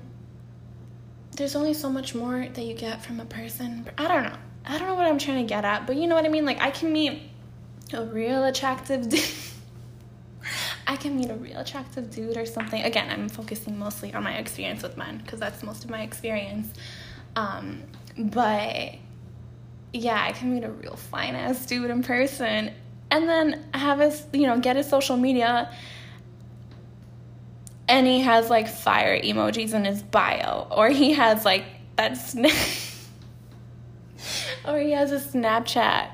there's 1.35 1.55
only 1.55 1.73
so 1.73 1.89
much 1.89 2.13
more 2.13 2.47
that 2.53 2.61
you 2.61 2.73
get 2.73 3.03
from 3.03 3.19
a 3.19 3.25
person. 3.25 3.89
I 3.97 4.07
don't 4.07 4.23
know. 4.23 4.37
I 4.65 4.77
don't 4.77 4.87
know 4.87 4.95
what 4.95 5.05
I'm 5.05 5.17
trying 5.17 5.45
to 5.45 5.49
get 5.49 5.65
at, 5.65 5.87
but 5.87 5.95
you 5.95 6.07
know 6.07 6.15
what 6.15 6.25
I 6.25 6.29
mean? 6.29 6.45
Like, 6.45 6.61
I 6.61 6.71
can 6.71 6.93
meet 6.93 7.21
a 7.93 8.05
real 8.05 8.43
attractive 8.43 9.09
dude. 9.09 9.23
I 10.87 10.95
can 10.95 11.15
meet 11.15 11.29
a 11.29 11.35
real 11.35 11.59
attractive 11.59 12.11
dude 12.11 12.37
or 12.37 12.45
something. 12.45 12.81
Again, 12.83 13.09
I'm 13.09 13.29
focusing 13.29 13.79
mostly 13.79 14.13
on 14.13 14.23
my 14.23 14.33
experience 14.33 14.83
with 14.83 14.97
men 14.97 15.19
because 15.19 15.39
that's 15.39 15.63
most 15.63 15.83
of 15.83 15.89
my 15.89 16.01
experience. 16.01 16.73
Um, 17.35 17.83
but 18.17 18.95
yeah, 19.93 20.21
I 20.21 20.31
can 20.33 20.53
meet 20.53 20.63
a 20.63 20.71
real 20.71 20.95
fine 20.95 21.35
ass 21.35 21.65
dude 21.65 21.89
in 21.89 22.03
person 22.03 22.71
and 23.09 23.29
then 23.29 23.65
have 23.73 23.99
his, 23.99 24.23
you 24.33 24.47
know, 24.47 24.59
get 24.59 24.75
his 24.75 24.89
social 24.89 25.17
media 25.17 25.71
and 27.91 28.07
he 28.07 28.21
has 28.21 28.49
like 28.49 28.69
fire 28.69 29.21
emojis 29.21 29.73
in 29.73 29.83
his 29.83 30.01
bio 30.01 30.65
or 30.71 30.89
he 30.89 31.11
has 31.11 31.43
like 31.43 31.65
that 31.97 32.15
snap 32.15 32.51
or 34.65 34.79
he 34.79 34.91
has 34.91 35.11
a 35.11 35.19
Snapchat 35.19 36.09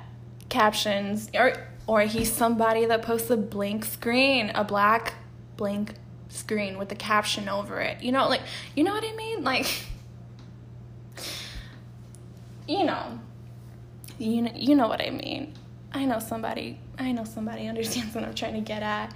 captions 0.49 1.29
or 1.35 1.53
or 1.85 2.01
he's 2.01 2.33
somebody 2.33 2.85
that 2.85 3.03
posts 3.03 3.29
a 3.29 3.37
blank 3.37 3.85
screen, 3.85 4.51
a 4.55 4.63
black 4.63 5.13
blank 5.55 5.93
screen 6.27 6.77
with 6.77 6.91
a 6.91 6.95
caption 6.95 7.47
over 7.47 7.79
it. 7.79 8.01
You 8.01 8.11
know, 8.11 8.27
like 8.27 8.41
you 8.75 8.83
know 8.83 8.91
what 8.91 9.05
I 9.05 9.15
mean? 9.15 9.43
Like 9.43 9.67
you 12.67 12.83
know. 12.83 13.19
You 14.19 14.41
know, 14.41 14.51
you 14.55 14.75
know 14.75 14.87
what 14.87 14.99
I 14.99 15.11
mean. 15.11 15.53
I 15.93 16.05
know 16.05 16.17
somebody 16.17 16.79
I 16.97 17.11
know 17.11 17.23
somebody 17.23 17.67
understands 17.67 18.15
what 18.15 18.23
I'm 18.23 18.33
trying 18.33 18.55
to 18.55 18.61
get 18.61 18.81
at. 18.81 19.13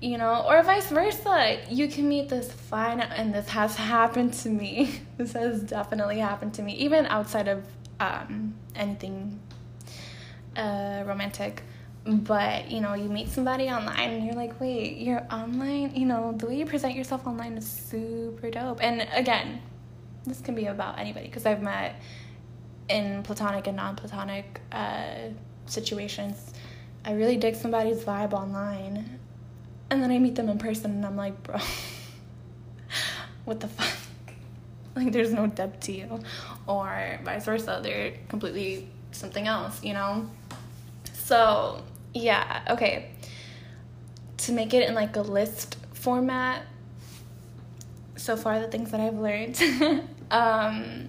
You 0.00 0.18
know, 0.18 0.44
or 0.46 0.62
vice 0.62 0.90
versa. 0.90 1.58
You 1.70 1.88
can 1.88 2.08
meet 2.08 2.28
this 2.28 2.52
fine 2.52 3.00
and 3.00 3.34
this 3.34 3.48
has 3.48 3.76
happened 3.76 4.34
to 4.34 4.50
me. 4.50 5.00
this 5.16 5.32
has 5.32 5.62
definitely 5.62 6.18
happened 6.18 6.54
to 6.54 6.62
me, 6.62 6.74
even 6.74 7.06
outside 7.06 7.48
of 7.48 7.64
um, 7.98 8.54
anything 8.74 9.40
uh, 10.56 11.02
romantic. 11.06 11.62
But 12.04 12.70
you 12.70 12.80
know 12.80 12.94
you 12.94 13.08
meet 13.08 13.28
somebody 13.30 13.68
online 13.68 14.10
and 14.10 14.24
you're 14.24 14.36
like 14.36 14.60
wait 14.60 14.98
you're 14.98 15.26
online? 15.32 15.96
You 15.96 16.06
know 16.06 16.32
the 16.36 16.46
way 16.46 16.56
you 16.56 16.66
present 16.66 16.94
yourself 16.94 17.26
online 17.26 17.56
is 17.56 17.66
super 17.66 18.48
dope. 18.50 18.78
And 18.80 19.08
again 19.12 19.60
this 20.24 20.40
can 20.40 20.54
be 20.54 20.66
about 20.66 20.98
anybody 20.98 21.26
because 21.26 21.46
i've 21.46 21.62
met 21.62 22.00
in 22.88 23.22
platonic 23.22 23.66
and 23.66 23.76
non-platonic 23.76 24.60
uh, 24.72 25.30
situations. 25.66 26.52
I 27.04 27.12
really 27.12 27.36
dig 27.36 27.54
somebody's 27.54 28.04
vibe 28.04 28.32
online 28.32 29.18
and 29.90 30.02
then 30.02 30.10
i 30.10 30.18
meet 30.18 30.34
them 30.34 30.48
in 30.48 30.58
person 30.58 30.90
and 30.90 31.06
i'm 31.06 31.16
like 31.16 31.40
bro 31.42 31.58
what 33.44 33.60
the 33.60 33.68
fuck 33.68 34.34
like 34.96 35.12
there's 35.12 35.32
no 35.32 35.46
depth 35.46 35.80
to 35.80 35.92
you 35.92 36.20
or 36.66 37.20
vice 37.24 37.44
versa 37.44 37.80
they're 37.82 38.12
completely 38.28 38.88
something 39.12 39.46
else 39.46 39.82
you 39.84 39.92
know 39.92 40.28
so 41.26 41.82
yeah, 42.16 42.62
okay. 42.70 43.10
To 44.38 44.52
make 44.52 44.72
it 44.74 44.88
in 44.88 44.94
like 44.94 45.16
a 45.16 45.20
list 45.20 45.76
format, 45.92 46.62
so 48.16 48.36
far 48.36 48.60
the 48.60 48.68
things 48.68 48.90
that 48.90 49.00
I've 49.00 49.18
learned. 49.18 49.60
um, 50.30 51.08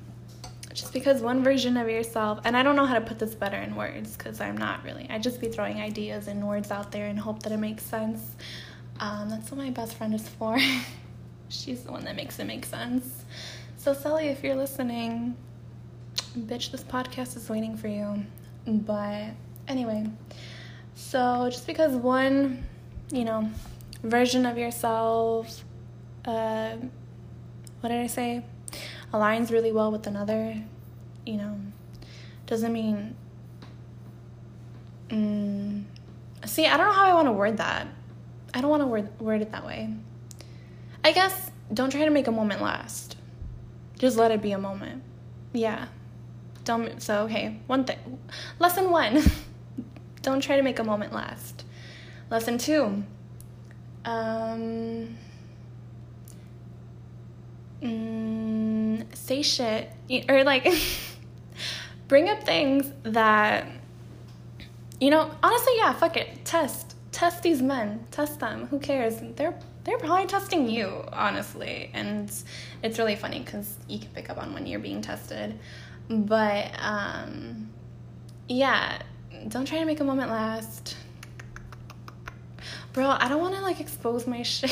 just 0.74 0.94
because 0.94 1.22
one 1.22 1.44
version 1.44 1.78
of 1.78 1.90
yourself, 1.90 2.40
and 2.44 2.58
I 2.58 2.64
don't 2.64 2.76
know 2.76 2.86
how 2.86 2.96
to 2.96 3.02
put 3.02 3.20
this 3.20 3.36
better 3.36 3.58
in 3.58 3.76
words 3.76 4.18
because 4.18 4.42
I'm 4.42 4.58
not 4.58 4.84
really, 4.84 5.08
I 5.10 5.18
just 5.18 5.40
be 5.40 5.48
throwing 5.48 5.80
ideas 5.80 6.28
and 6.28 6.48
words 6.48 6.72
out 6.72 6.92
there 6.92 7.08
and 7.08 7.18
hope 7.18 7.44
that 7.44 7.52
it 7.52 7.58
makes 7.58 7.84
sense. 7.84 8.36
Um, 9.00 9.30
that's 9.30 9.52
what 9.52 9.58
my 9.58 9.70
best 9.70 9.96
friend 9.96 10.14
is 10.14 10.28
for. 10.28 10.58
She's 11.50 11.84
the 11.84 11.92
one 11.92 12.04
that 12.06 12.16
makes 12.16 12.40
it 12.40 12.46
make 12.46 12.66
sense. 12.66 13.26
So, 13.78 13.94
Sally, 13.94 14.28
if 14.28 14.44
you're 14.44 14.56
listening, 14.56 15.36
bitch, 16.38 16.72
this 16.72 16.84
podcast 16.84 17.38
is 17.38 17.50
waiting 17.50 17.78
for 17.78 17.88
you. 17.88 18.26
But 18.66 19.30
anyway, 19.68 20.08
so 20.96 21.48
just 21.50 21.68
because 21.68 21.94
one, 21.96 22.66
you 23.12 23.24
know, 23.24 23.50
version 24.04 24.46
of 24.46 24.58
yourself, 24.58 25.64
uh, 26.26 26.76
what 27.82 27.90
did 27.90 28.02
I 28.02 28.08
say, 28.08 28.44
aligns 29.14 29.52
really 29.52 29.72
well 29.72 29.92
with 29.92 30.08
another, 30.08 30.56
you 31.26 31.38
know, 31.38 31.60
doesn't 32.46 32.74
mean. 32.74 33.16
Mm, 35.10 35.84
see, 36.46 36.66
I 36.66 36.76
don't 36.76 36.88
know 36.88 36.94
how 36.94 37.06
I 37.06 37.14
want 37.14 37.28
to 37.28 37.32
word 37.32 37.58
that. 37.58 37.88
I 38.54 38.62
don't 38.62 38.70
want 38.70 38.82
to 38.82 38.88
word 38.88 39.10
word 39.20 39.42
it 39.42 39.52
that 39.52 39.66
way. 39.66 39.94
I 41.04 41.12
guess 41.12 41.52
don't 41.74 41.90
try 41.90 42.06
to 42.06 42.12
make 42.12 42.28
a 42.28 42.32
moment 42.32 42.62
last. 42.62 43.18
Just 43.98 44.18
let 44.18 44.32
it 44.32 44.42
be 44.42 44.52
a 44.52 44.60
moment. 44.60 45.04
Yeah. 45.54 45.88
Don't 46.64 47.02
so 47.02 47.24
okay, 47.24 47.60
one 47.68 47.86
thing. 47.86 48.20
Lesson 48.60 48.92
1. 48.92 49.24
Don't 50.22 50.42
try 50.42 50.58
to 50.58 50.62
make 50.62 50.80
a 50.80 50.84
moment 50.84 51.14
last. 51.14 51.64
Lesson 52.30 52.58
two. 52.58 53.04
Um, 54.04 55.18
mm, 57.82 59.16
say 59.16 59.42
shit. 59.42 59.92
Or 60.28 60.44
like, 60.44 60.68
bring 62.08 62.30
up 62.30 62.44
things 62.44 62.92
that, 63.04 63.68
you 65.00 65.10
know, 65.10 65.32
honestly, 65.42 65.74
yeah, 65.78 65.94
fuck 65.94 66.18
it. 66.18 66.44
Test. 66.44 66.87
Test 67.18 67.42
these 67.42 67.64
men. 67.64 68.06
Test 68.12 68.40
them. 68.40 68.68
Who 68.68 68.78
cares? 68.78 69.16
They're 69.36 69.58
they're 69.86 69.98
probably 69.98 70.28
testing 70.28 70.70
you, 70.70 71.04
honestly. 71.12 71.90
And 71.96 72.32
it's 72.84 73.00
really 73.00 73.16
funny 73.16 73.40
because 73.40 73.76
you 73.88 73.98
can 73.98 74.10
pick 74.10 74.30
up 74.30 74.38
on 74.38 74.54
when 74.54 74.68
you're 74.68 74.80
being 74.80 75.02
tested. 75.02 75.58
But 76.12 76.70
um, 76.80 77.72
yeah, 78.48 79.02
don't 79.48 79.68
try 79.68 79.80
to 79.80 79.86
make 79.86 80.00
a 80.00 80.04
moment 80.04 80.30
last. 80.30 80.96
Bro, 82.94 83.08
I 83.08 83.28
don't 83.28 83.42
want 83.42 83.56
to 83.56 83.62
like 83.62 83.80
expose 83.80 84.28
my 84.28 84.44
shit. 84.44 84.70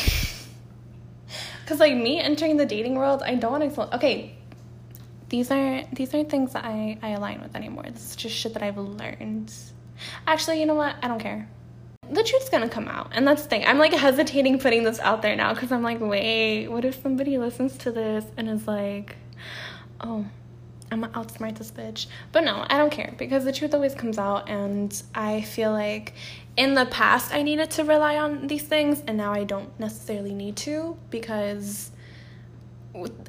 Cause 1.65 1.79
like 1.79 1.95
me 1.95 2.19
entering 2.19 2.57
the 2.57 2.65
dating 2.67 2.93
world, 2.93 3.23
I 3.23 3.33
don't 3.33 3.53
want 3.53 3.63
to 3.63 3.67
expose. 3.69 3.91
Okay, 3.91 4.35
these 5.29 5.49
aren't 5.49 5.95
these 5.95 6.13
aren't 6.13 6.29
things 6.29 6.53
that 6.53 6.63
I 6.63 6.99
I 7.01 7.09
align 7.13 7.41
with 7.41 7.55
anymore. 7.55 7.85
This 7.91 8.11
is 8.11 8.15
just 8.15 8.35
shit 8.35 8.53
that 8.53 8.61
I've 8.61 8.77
learned. 8.77 9.51
Actually, 10.27 10.59
you 10.59 10.67
know 10.67 10.75
what? 10.75 10.95
I 11.01 11.07
don't 11.07 11.17
care. 11.17 11.49
The 12.11 12.23
truth's 12.23 12.49
gonna 12.49 12.69
come 12.69 12.87
out, 12.87 13.11
and 13.13 13.27
that's 13.27 13.43
the 13.43 13.49
thing. 13.49 13.65
I'm 13.65 13.79
like 13.79 13.93
hesitating 13.93 14.59
putting 14.59 14.83
this 14.83 14.99
out 14.99 15.21
there 15.21 15.35
now 15.35 15.53
because 15.53 15.71
I'm 15.71 15.83
like, 15.83 15.99
wait, 15.99 16.67
what 16.67 16.85
if 16.85 17.01
somebody 17.01 17.37
listens 17.37 17.77
to 17.79 17.91
this 17.91 18.25
and 18.37 18.49
is 18.49 18.67
like, 18.67 19.15
oh, 20.01 20.25
I'm 20.91 21.01
gonna 21.01 21.13
outsmart 21.13 21.57
this 21.57 21.71
bitch. 21.71 22.07
But 22.31 22.43
no, 22.43 22.65
I 22.69 22.77
don't 22.77 22.91
care 22.91 23.13
because 23.17 23.43
the 23.43 23.51
truth 23.51 23.73
always 23.73 23.95
comes 23.95 24.17
out, 24.17 24.49
and 24.49 25.01
I 25.13 25.41
feel 25.41 25.71
like 25.71 26.13
in 26.57 26.73
the 26.73 26.85
past 26.85 27.33
I 27.33 27.41
needed 27.41 27.71
to 27.71 27.83
rely 27.83 28.17
on 28.17 28.47
these 28.47 28.63
things, 28.63 29.01
and 29.07 29.17
now 29.17 29.33
I 29.33 29.43
don't 29.43 29.77
necessarily 29.79 30.33
need 30.33 30.57
to 30.57 30.97
because 31.09 31.91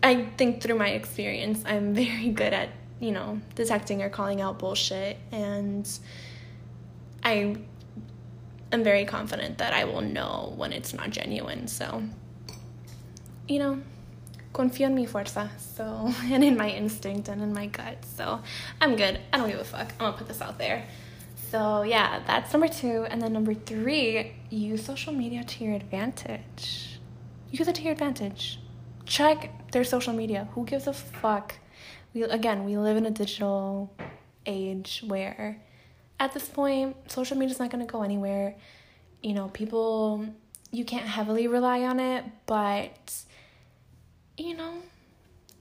I 0.03 0.27
think 0.37 0.63
through 0.63 0.77
my 0.77 0.91
experience, 0.91 1.63
I'm 1.67 1.95
very 1.95 2.29
good 2.29 2.53
at, 2.53 2.69
you 3.01 3.11
know, 3.11 3.41
detecting 3.55 4.03
or 4.03 4.11
calling 4.11 4.41
out 4.41 4.59
bullshit, 4.59 5.17
and 5.33 5.89
I 7.25 7.57
am 8.73 8.85
very 8.85 9.05
confident 9.05 9.59
that 9.59 9.73
I 9.73 9.85
will 9.85 10.01
know 10.01 10.53
when 10.57 10.73
it's 10.73 10.93
not 10.93 11.11
genuine. 11.11 11.69
So, 11.69 12.03
you 13.49 13.59
know 13.59 13.83
confío 14.57 14.87
en 14.87 14.95
mi 14.95 15.07
fuerza, 15.07 15.51
so, 15.59 16.11
and 16.33 16.43
in 16.43 16.57
my 16.57 16.71
instinct 16.71 17.29
and 17.29 17.43
in 17.43 17.53
my 17.53 17.67
gut. 17.67 17.99
So 18.17 18.41
I'm 18.81 18.97
good. 18.97 19.21
I 19.33 19.37
don't 19.37 19.51
give 19.51 19.61
a 19.61 19.65
fuck. 19.65 19.93
I'm 20.01 20.07
gonna 20.07 20.17
put 20.17 20.29
this 20.29 20.41
out 20.41 20.59
there. 20.59 20.85
So 21.51 21.83
yeah, 21.83 22.23
that's 22.27 22.53
number 22.53 22.69
two. 22.69 23.07
And 23.11 23.21
then 23.21 23.33
number 23.35 23.53
three, 23.53 24.33
use 24.49 24.83
social 24.85 25.13
media 25.13 25.45
to 25.45 25.65
your 25.65 25.75
advantage. 25.75 26.99
Use 27.51 27.69
it 27.69 27.75
to 27.77 27.83
your 27.83 27.93
advantage. 27.93 28.59
Check 29.05 29.71
their 29.73 29.85
social 29.85 30.15
media. 30.15 30.49
Who 30.55 30.65
gives 30.65 30.87
a 30.87 30.95
fuck? 30.95 31.55
We 32.15 32.23
again, 32.23 32.65
we 32.65 32.79
live 32.79 32.97
in 32.97 33.05
a 33.05 33.11
digital 33.11 33.93
age 34.47 35.05
where 35.07 35.61
at 36.19 36.33
this 36.33 36.49
point, 36.49 36.97
social 37.11 37.37
media 37.37 37.53
is 37.53 37.59
not 37.59 37.71
gonna 37.71 37.87
go 37.87 38.03
anywhere. 38.03 38.55
You 39.23 39.35
know, 39.35 39.49
people 39.49 40.27
you 40.71 40.85
can't 40.85 41.07
heavily 41.07 41.47
rely 41.47 41.83
on 41.83 42.01
it, 42.01 42.25
but 42.47 43.25
you 44.37 44.55
know, 44.55 44.75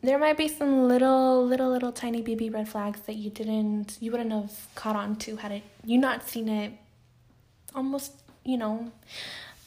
there 0.02 0.20
might 0.20 0.38
be 0.38 0.48
some 0.48 0.88
little, 0.88 1.46
little, 1.46 1.70
little 1.70 1.92
tiny 1.92 2.22
baby 2.22 2.50
red 2.50 2.68
flags 2.68 3.00
that 3.02 3.16
you 3.16 3.30
didn't, 3.30 3.98
you 4.02 4.12
wouldn't 4.12 4.32
have 4.32 4.68
caught 4.76 4.96
on 4.96 5.16
to 5.18 5.38
had 5.38 5.52
it 5.52 5.64
you 5.86 5.98
not 5.98 6.28
seen 6.28 6.50
it 6.50 6.74
almost, 7.74 8.12
you 8.44 8.58
know, 8.58 8.92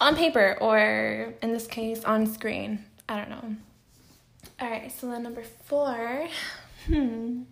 on 0.00 0.16
paper 0.16 0.56
or 0.60 1.34
in 1.42 1.52
this 1.52 1.66
case 1.66 2.04
on 2.04 2.26
screen. 2.26 2.84
I 3.08 3.16
don't 3.16 3.30
know. 3.30 3.56
All 4.60 4.70
right, 4.70 4.90
so 4.92 5.08
then 5.08 5.22
number 5.22 5.42
four, 5.64 6.28
hmm. 6.86 7.42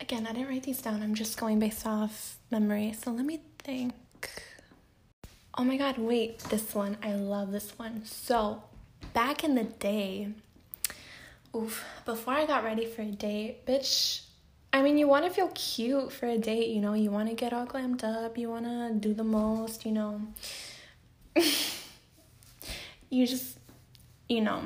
Again, 0.00 0.26
I 0.26 0.32
didn't 0.32 0.48
write 0.48 0.62
these 0.62 0.82
down. 0.82 1.02
I'm 1.02 1.14
just 1.14 1.38
going 1.38 1.58
based 1.58 1.86
off 1.86 2.38
memory. 2.50 2.92
So 2.92 3.10
let 3.10 3.24
me 3.24 3.40
think. 3.58 3.94
Oh 5.58 5.64
my 5.64 5.76
god, 5.78 5.96
wait, 5.96 6.38
this 6.40 6.74
one. 6.74 6.98
I 7.02 7.14
love 7.14 7.50
this 7.50 7.78
one. 7.78 8.04
So, 8.04 8.62
back 9.14 9.42
in 9.42 9.54
the 9.54 9.64
day, 9.64 10.28
oof, 11.54 11.82
before 12.04 12.34
I 12.34 12.44
got 12.44 12.62
ready 12.62 12.84
for 12.84 13.00
a 13.00 13.06
date, 13.06 13.64
bitch, 13.64 14.22
I 14.72 14.82
mean, 14.82 14.98
you 14.98 15.08
want 15.08 15.24
to 15.24 15.30
feel 15.30 15.48
cute 15.54 16.12
for 16.12 16.26
a 16.26 16.36
date, 16.36 16.68
you 16.68 16.82
know, 16.82 16.92
you 16.92 17.10
want 17.10 17.30
to 17.30 17.34
get 17.34 17.54
all 17.54 17.66
glammed 17.66 18.04
up, 18.04 18.36
you 18.36 18.50
want 18.50 18.66
to 18.66 18.92
do 19.00 19.14
the 19.14 19.24
most, 19.24 19.86
you 19.86 19.92
know. 19.92 20.20
you 23.08 23.26
just, 23.26 23.58
you 24.28 24.42
know, 24.42 24.62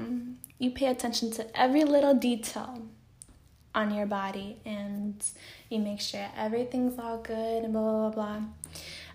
you 0.59 0.73
pay 0.73 0.87
attention 0.87 1.31
to 1.33 1.57
every 1.59 1.85
little 1.85 2.15
detail. 2.15 2.83
On 3.75 3.95
your 3.95 4.07
body 4.07 4.57
and 4.65 5.25
you 5.69 5.79
make 5.79 6.01
sure 6.01 6.27
everything's 6.37 6.99
all 6.99 7.19
good 7.19 7.65
and 7.65 7.73
blah 7.73 7.83
blah 7.83 8.11
blah 8.11 8.21
blah. 8.39 8.43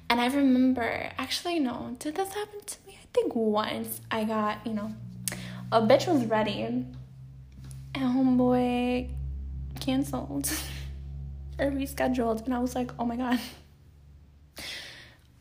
And 0.09 0.21
I 0.21 0.27
remember 0.27 1.11
actually 1.17 1.59
no, 1.59 1.95
did 1.99 2.15
this 2.15 2.33
happen 2.33 2.59
to 2.65 2.77
me? 2.87 2.97
I 3.01 3.05
think 3.13 3.35
once 3.35 4.01
I 4.11 4.23
got, 4.23 4.65
you 4.65 4.73
know, 4.73 4.93
a 5.71 5.81
bitch 5.81 6.07
was 6.07 6.25
ready 6.25 6.61
and 6.61 6.95
homeboy 7.93 9.09
canceled 9.79 10.49
or 11.59 11.71
rescheduled 11.71 12.45
and 12.45 12.53
I 12.53 12.59
was 12.59 12.75
like, 12.75 12.91
oh 12.99 13.05
my 13.05 13.17
god. 13.17 13.39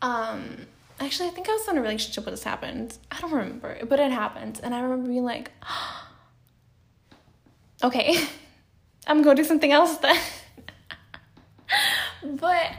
Um 0.02 0.66
actually 1.00 1.28
I 1.28 1.32
think 1.32 1.48
I 1.48 1.52
was 1.52 1.68
in 1.68 1.78
a 1.78 1.82
relationship 1.82 2.24
when 2.24 2.32
this 2.32 2.44
happened. 2.44 2.98
I 3.12 3.20
don't 3.20 3.32
remember, 3.32 3.78
but 3.86 4.00
it 4.00 4.10
happened. 4.10 4.60
And 4.62 4.74
I 4.74 4.80
remember 4.80 5.08
being 5.08 5.24
like, 5.24 5.52
okay. 7.82 8.26
I'm 9.06 9.22
to 9.36 9.42
do 9.42 9.46
something 9.46 9.72
else 9.72 9.96
then. 9.98 10.16
but 12.24 12.72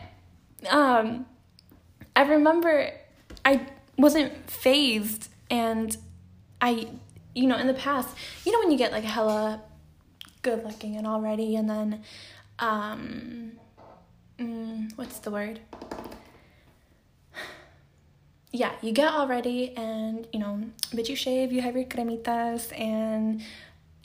um, 0.69 1.25
I 2.15 2.23
remember 2.23 2.91
I 3.43 3.67
wasn't 3.97 4.49
fazed 4.49 5.29
and 5.49 5.95
I, 6.61 6.87
you 7.33 7.47
know, 7.47 7.57
in 7.57 7.67
the 7.67 7.73
past, 7.73 8.15
you 8.45 8.51
know, 8.51 8.59
when 8.59 8.71
you 8.71 8.77
get 8.77 8.91
like 8.91 9.03
hella 9.03 9.61
good 10.41 10.63
looking 10.63 10.95
and 10.95 11.07
already, 11.07 11.55
and 11.55 11.69
then, 11.69 12.03
um, 12.59 13.53
mm, 14.39 14.95
what's 14.95 15.19
the 15.19 15.31
word? 15.31 15.59
Yeah, 18.51 18.71
you 18.81 18.93
get 18.93 19.11
already, 19.11 19.75
and 19.75 20.25
you 20.31 20.39
know, 20.39 20.63
but 20.93 21.09
you 21.09 21.15
shave, 21.17 21.51
you 21.51 21.59
have 21.59 21.75
your 21.75 21.83
cremitas, 21.83 22.71
and 22.79 23.43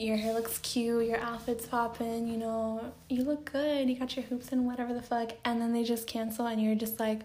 your 0.01 0.17
hair 0.17 0.33
looks 0.33 0.57
cute, 0.59 1.07
your 1.07 1.19
outfit's 1.19 1.67
popping, 1.67 2.27
you 2.27 2.37
know, 2.37 2.93
you 3.09 3.23
look 3.23 3.51
good, 3.51 3.87
you 3.87 3.95
got 3.95 4.15
your 4.15 4.25
hoops 4.25 4.51
and 4.51 4.65
whatever 4.65 4.93
the 4.93 5.01
fuck, 5.01 5.33
and 5.45 5.61
then 5.61 5.73
they 5.73 5.83
just 5.83 6.07
cancel 6.07 6.47
and 6.47 6.61
you're 6.61 6.75
just 6.75 6.99
like, 6.99 7.21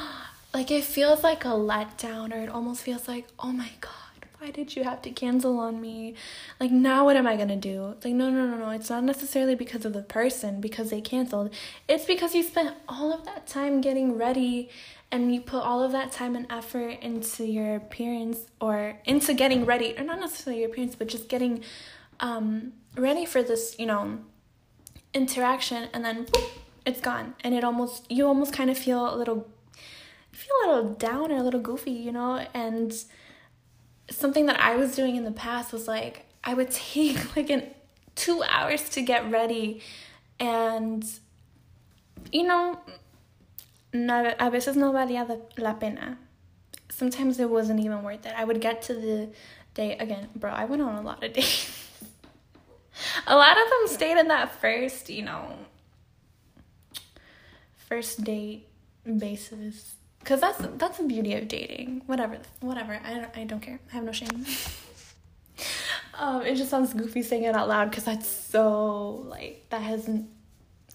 like 0.54 0.70
it 0.70 0.84
feels 0.84 1.22
like 1.22 1.44
a 1.44 1.48
letdown, 1.48 2.32
or 2.32 2.38
it 2.38 2.48
almost 2.48 2.82
feels 2.82 3.08
like, 3.08 3.26
oh 3.38 3.50
my 3.52 3.70
god, 3.80 4.26
why 4.38 4.50
did 4.50 4.76
you 4.76 4.84
have 4.84 5.00
to 5.02 5.10
cancel 5.10 5.58
on 5.58 5.80
me? 5.80 6.14
Like, 6.60 6.70
now 6.70 7.06
what 7.06 7.16
am 7.16 7.26
I 7.26 7.36
gonna 7.36 7.56
do? 7.56 7.96
Like, 8.04 8.14
no, 8.14 8.28
no, 8.30 8.46
no, 8.46 8.58
no, 8.58 8.70
it's 8.70 8.90
not 8.90 9.04
necessarily 9.04 9.54
because 9.54 9.86
of 9.86 9.94
the 9.94 10.02
person, 10.02 10.60
because 10.60 10.90
they 10.90 11.00
canceled, 11.00 11.50
it's 11.88 12.04
because 12.04 12.34
you 12.34 12.42
spent 12.42 12.76
all 12.88 13.12
of 13.12 13.24
that 13.24 13.46
time 13.46 13.80
getting 13.80 14.18
ready 14.18 14.68
and 15.10 15.34
you 15.34 15.40
put 15.40 15.62
all 15.62 15.82
of 15.82 15.92
that 15.92 16.12
time 16.12 16.36
and 16.36 16.46
effort 16.50 16.98
into 17.00 17.46
your 17.46 17.76
appearance 17.76 18.40
or 18.60 18.98
into 19.06 19.32
getting 19.32 19.64
ready, 19.64 19.94
or 19.96 20.04
not 20.04 20.20
necessarily 20.20 20.60
your 20.60 20.70
appearance, 20.70 20.94
but 20.94 21.08
just 21.08 21.30
getting 21.30 21.64
um, 22.20 22.72
ready 22.96 23.24
for 23.24 23.42
this, 23.42 23.76
you 23.78 23.86
know, 23.86 24.18
interaction, 25.14 25.88
and 25.92 26.04
then 26.04 26.26
boop, 26.26 26.50
it's 26.84 27.00
gone, 27.00 27.34
and 27.42 27.54
it 27.54 27.64
almost 27.64 28.10
you 28.10 28.26
almost 28.26 28.52
kind 28.52 28.70
of 28.70 28.78
feel 28.78 29.14
a 29.14 29.16
little 29.16 29.48
feel 30.32 30.54
a 30.64 30.66
little 30.68 30.94
down 30.94 31.32
or 31.32 31.36
a 31.36 31.42
little 31.42 31.60
goofy, 31.60 31.90
you 31.90 32.12
know, 32.12 32.46
and 32.54 32.94
something 34.10 34.46
that 34.46 34.60
I 34.60 34.76
was 34.76 34.94
doing 34.94 35.16
in 35.16 35.24
the 35.24 35.32
past 35.32 35.72
was 35.72 35.88
like 35.88 36.26
I 36.44 36.54
would 36.54 36.70
take 36.92 37.36
like 37.36 37.50
an 37.50 37.70
two 38.14 38.42
hours 38.42 38.88
to 38.90 39.02
get 39.02 39.30
ready, 39.30 39.82
and 40.40 41.04
you 42.32 42.44
know, 42.44 42.78
no, 43.92 44.34
a 44.38 44.50
veces 44.50 44.76
no 44.76 44.92
valía 44.92 45.40
la 45.56 45.74
pena. 45.74 46.18
Sometimes 46.90 47.38
it 47.38 47.48
wasn't 47.48 47.80
even 47.80 48.02
worth 48.02 48.26
it. 48.26 48.32
I 48.36 48.44
would 48.44 48.60
get 48.60 48.82
to 48.82 48.94
the 48.94 49.28
day 49.74 49.96
again, 49.98 50.28
bro. 50.34 50.50
I 50.50 50.64
went 50.64 50.82
on 50.82 50.96
a 50.96 51.02
lot 51.02 51.22
of 51.22 51.32
dates 51.34 51.77
a 53.28 53.36
lot 53.36 53.52
of 53.52 53.68
them 53.68 53.96
stayed 53.96 54.18
in 54.18 54.28
that 54.28 54.60
first, 54.60 55.10
you 55.10 55.22
know, 55.22 55.52
first 57.88 58.24
date 58.24 58.66
basis. 59.04 59.94
Cause 60.24 60.40
that's 60.40 60.58
that's 60.76 60.98
the 60.98 61.04
beauty 61.04 61.34
of 61.34 61.46
dating. 61.48 62.02
Whatever, 62.06 62.38
whatever. 62.60 63.00
I 63.04 63.14
don't, 63.14 63.36
I 63.36 63.44
don't 63.44 63.60
care. 63.60 63.80
I 63.90 63.94
have 63.94 64.04
no 64.04 64.12
shame. 64.12 64.44
um, 66.14 66.42
it 66.42 66.56
just 66.56 66.70
sounds 66.70 66.92
goofy 66.92 67.22
saying 67.22 67.44
it 67.44 67.54
out 67.54 67.68
loud 67.68 67.90
because 67.90 68.04
that's 68.04 68.26
so 68.26 69.24
like 69.28 69.64
that 69.70 69.82
hasn't. 69.82 70.28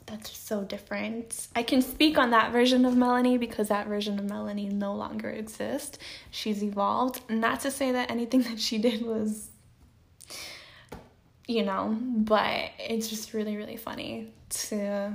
That's 0.05 0.37
so 0.37 0.63
different. 0.65 1.47
I 1.55 1.63
can 1.63 1.81
speak 1.81 2.17
on 2.17 2.31
that 2.31 2.51
version 2.51 2.83
of 2.83 2.97
Melanie 2.97 3.37
because 3.37 3.69
that 3.69 3.87
version 3.87 4.19
of 4.19 4.25
Melanie 4.25 4.67
no 4.67 4.93
longer 4.93 5.29
exists. 5.29 5.97
She's 6.29 6.61
evolved. 6.61 7.21
Not 7.29 7.61
to 7.61 7.71
say 7.71 7.93
that 7.93 8.11
anything 8.11 8.41
that 8.49 8.59
she 8.59 8.77
did 8.77 9.05
was 9.05 9.47
you 11.47 11.63
know, 11.63 11.97
but 12.01 12.71
it's 12.79 13.09
just 13.09 13.33
really, 13.33 13.57
really 13.57 13.77
funny 13.77 14.31
to 14.49 15.13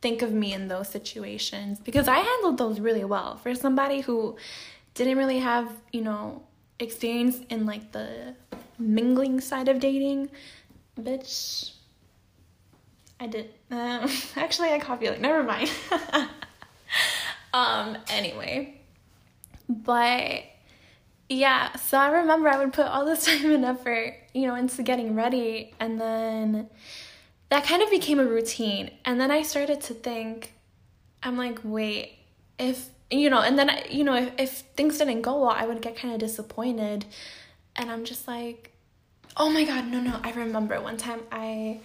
think 0.00 0.22
of 0.22 0.32
me 0.32 0.52
in 0.52 0.68
those 0.68 0.88
situations 0.88 1.80
because 1.80 2.06
I 2.06 2.18
handled 2.18 2.58
those 2.58 2.78
really 2.78 3.04
well 3.04 3.36
for 3.38 3.54
somebody 3.54 4.00
who 4.00 4.36
didn't 4.94 5.18
really 5.18 5.40
have, 5.40 5.72
you 5.92 6.02
know, 6.02 6.42
experience 6.78 7.40
in 7.50 7.66
like 7.66 7.92
the 7.92 8.34
mingling 8.78 9.40
side 9.40 9.68
of 9.68 9.80
dating. 9.80 10.30
Bitch, 10.98 11.72
I 13.18 13.26
did. 13.26 13.50
Uh, 13.70 14.08
actually, 14.36 14.70
I 14.70 14.78
copy 14.78 15.08
like 15.08 15.20
Never 15.20 15.42
mind. 15.42 15.70
um. 17.52 17.98
Anyway, 18.08 18.80
but 19.68 20.44
yeah, 21.28 21.74
so 21.76 21.98
I 21.98 22.08
remember 22.08 22.48
I 22.48 22.58
would 22.58 22.72
put 22.72 22.86
all 22.86 23.04
this 23.04 23.24
time 23.26 23.50
and 23.50 23.64
effort, 23.64 24.14
you 24.38 24.46
know, 24.46 24.54
into 24.54 24.82
getting 24.82 25.14
ready, 25.14 25.74
and 25.80 26.00
then 26.00 26.68
that 27.50 27.64
kind 27.64 27.82
of 27.82 27.90
became 27.90 28.20
a 28.20 28.24
routine. 28.24 28.90
And 29.04 29.20
then 29.20 29.30
I 29.30 29.42
started 29.42 29.80
to 29.82 29.94
think, 29.94 30.54
I'm 31.22 31.36
like, 31.36 31.58
wait, 31.64 32.18
if, 32.58 32.88
you 33.10 33.30
know, 33.30 33.40
and 33.40 33.58
then, 33.58 33.70
you 33.90 34.04
know, 34.04 34.14
if, 34.14 34.32
if 34.38 34.50
things 34.76 34.98
didn't 34.98 35.22
go 35.22 35.40
well, 35.40 35.50
I 35.50 35.66
would 35.66 35.82
get 35.82 35.96
kind 35.96 36.14
of 36.14 36.20
disappointed. 36.20 37.06
And 37.74 37.90
I'm 37.90 38.04
just 38.04 38.28
like, 38.28 38.72
oh 39.36 39.48
my 39.48 39.64
god, 39.64 39.86
no, 39.86 40.00
no. 40.00 40.20
I 40.22 40.32
remember 40.32 40.80
one 40.80 40.96
time 40.96 41.20
I, 41.30 41.80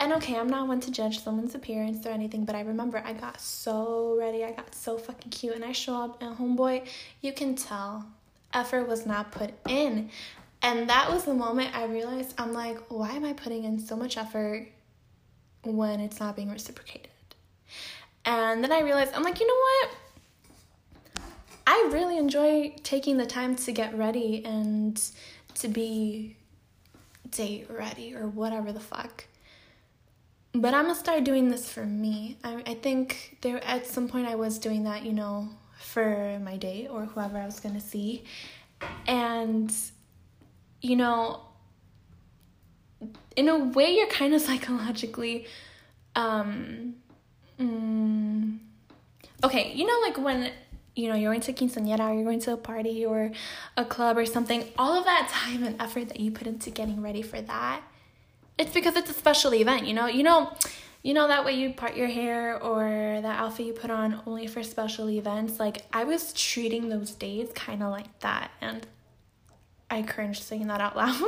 and 0.00 0.12
okay, 0.14 0.36
I'm 0.36 0.48
not 0.48 0.68
one 0.68 0.80
to 0.80 0.90
judge 0.90 1.20
someone's 1.20 1.54
appearance 1.54 2.04
or 2.04 2.10
anything, 2.10 2.44
but 2.44 2.54
I 2.54 2.60
remember 2.60 3.02
I 3.04 3.12
got 3.12 3.40
so 3.40 4.16
ready, 4.18 4.44
I 4.44 4.52
got 4.52 4.74
so 4.74 4.98
fucking 4.98 5.30
cute, 5.30 5.54
and 5.54 5.64
I 5.64 5.72
show 5.72 5.94
up, 5.94 6.22
and 6.22 6.36
homeboy, 6.36 6.86
you 7.20 7.32
can 7.32 7.54
tell 7.54 8.06
effort 8.52 8.88
was 8.88 9.06
not 9.06 9.32
put 9.32 9.52
in. 9.68 10.10
And 10.66 10.90
that 10.90 11.08
was 11.12 11.24
the 11.24 11.32
moment 11.32 11.76
I 11.76 11.84
realized 11.84 12.34
I'm 12.38 12.52
like, 12.52 12.76
why 12.88 13.12
am 13.12 13.24
I 13.24 13.34
putting 13.34 13.62
in 13.62 13.78
so 13.78 13.94
much 13.94 14.16
effort 14.16 14.66
when 15.62 16.00
it's 16.00 16.18
not 16.18 16.34
being 16.34 16.50
reciprocated? 16.50 17.06
And 18.24 18.64
then 18.64 18.72
I 18.72 18.80
realized, 18.80 19.14
I'm 19.14 19.22
like, 19.22 19.38
you 19.38 19.46
know 19.46 19.54
what? 19.54 21.22
I 21.68 21.88
really 21.92 22.18
enjoy 22.18 22.74
taking 22.82 23.16
the 23.16 23.26
time 23.26 23.54
to 23.54 23.70
get 23.70 23.96
ready 23.96 24.44
and 24.44 25.00
to 25.54 25.68
be 25.68 26.36
date 27.30 27.68
ready 27.70 28.16
or 28.16 28.26
whatever 28.26 28.72
the 28.72 28.80
fuck. 28.80 29.24
But 30.52 30.74
I'm 30.74 30.86
gonna 30.86 30.96
start 30.96 31.22
doing 31.22 31.48
this 31.48 31.70
for 31.70 31.86
me. 31.86 32.38
I, 32.42 32.64
I 32.66 32.74
think 32.74 33.38
there 33.40 33.62
at 33.62 33.86
some 33.86 34.08
point 34.08 34.26
I 34.26 34.34
was 34.34 34.58
doing 34.58 34.82
that, 34.82 35.04
you 35.04 35.12
know, 35.12 35.48
for 35.78 36.40
my 36.42 36.56
date 36.56 36.88
or 36.90 37.04
whoever 37.04 37.38
I 37.38 37.46
was 37.46 37.60
gonna 37.60 37.80
see. 37.80 38.24
And, 39.06 39.72
you 40.80 40.96
know, 40.96 41.40
in 43.36 43.48
a 43.48 43.58
way, 43.58 43.94
you're 43.94 44.08
kind 44.08 44.34
of 44.34 44.40
psychologically, 44.40 45.46
um, 46.14 46.94
mm, 47.60 48.58
okay, 49.44 49.72
you 49.74 49.86
know, 49.86 49.98
like 50.06 50.18
when 50.18 50.52
you 50.94 51.08
know, 51.10 51.14
you're 51.14 51.30
going 51.30 51.42
to 51.42 51.52
quinceañera 51.52 52.10
or 52.10 52.14
you're 52.14 52.24
going 52.24 52.40
to 52.40 52.54
a 52.54 52.56
party 52.56 53.04
or 53.04 53.30
a 53.76 53.84
club 53.84 54.16
or 54.16 54.24
something, 54.24 54.64
all 54.78 54.98
of 54.98 55.04
that 55.04 55.28
time 55.30 55.62
and 55.62 55.80
effort 55.80 56.08
that 56.08 56.18
you 56.18 56.30
put 56.30 56.46
into 56.46 56.70
getting 56.70 57.02
ready 57.02 57.20
for 57.20 57.38
that, 57.38 57.82
it's 58.56 58.72
because 58.72 58.96
it's 58.96 59.10
a 59.10 59.12
special 59.12 59.52
event, 59.54 59.86
you 59.86 59.92
know? 59.92 60.06
You 60.06 60.22
know, 60.22 60.52
you 61.06 61.14
know 61.14 61.28
that 61.28 61.44
way 61.44 61.52
you 61.52 61.72
part 61.72 61.96
your 61.96 62.08
hair 62.08 62.60
or 62.60 63.20
that 63.20 63.38
outfit 63.38 63.66
you 63.66 63.72
put 63.72 63.90
on 63.92 64.20
only 64.26 64.48
for 64.48 64.64
special 64.64 65.08
events 65.08 65.60
like 65.60 65.82
i 65.92 66.02
was 66.02 66.32
treating 66.32 66.88
those 66.88 67.12
days 67.12 67.48
kind 67.54 67.80
of 67.80 67.92
like 67.92 68.18
that 68.18 68.50
and 68.60 68.84
i 69.90 70.02
cringed 70.02 70.42
saying 70.42 70.66
that 70.68 70.80
out 70.80 70.96
loud. 70.96 71.20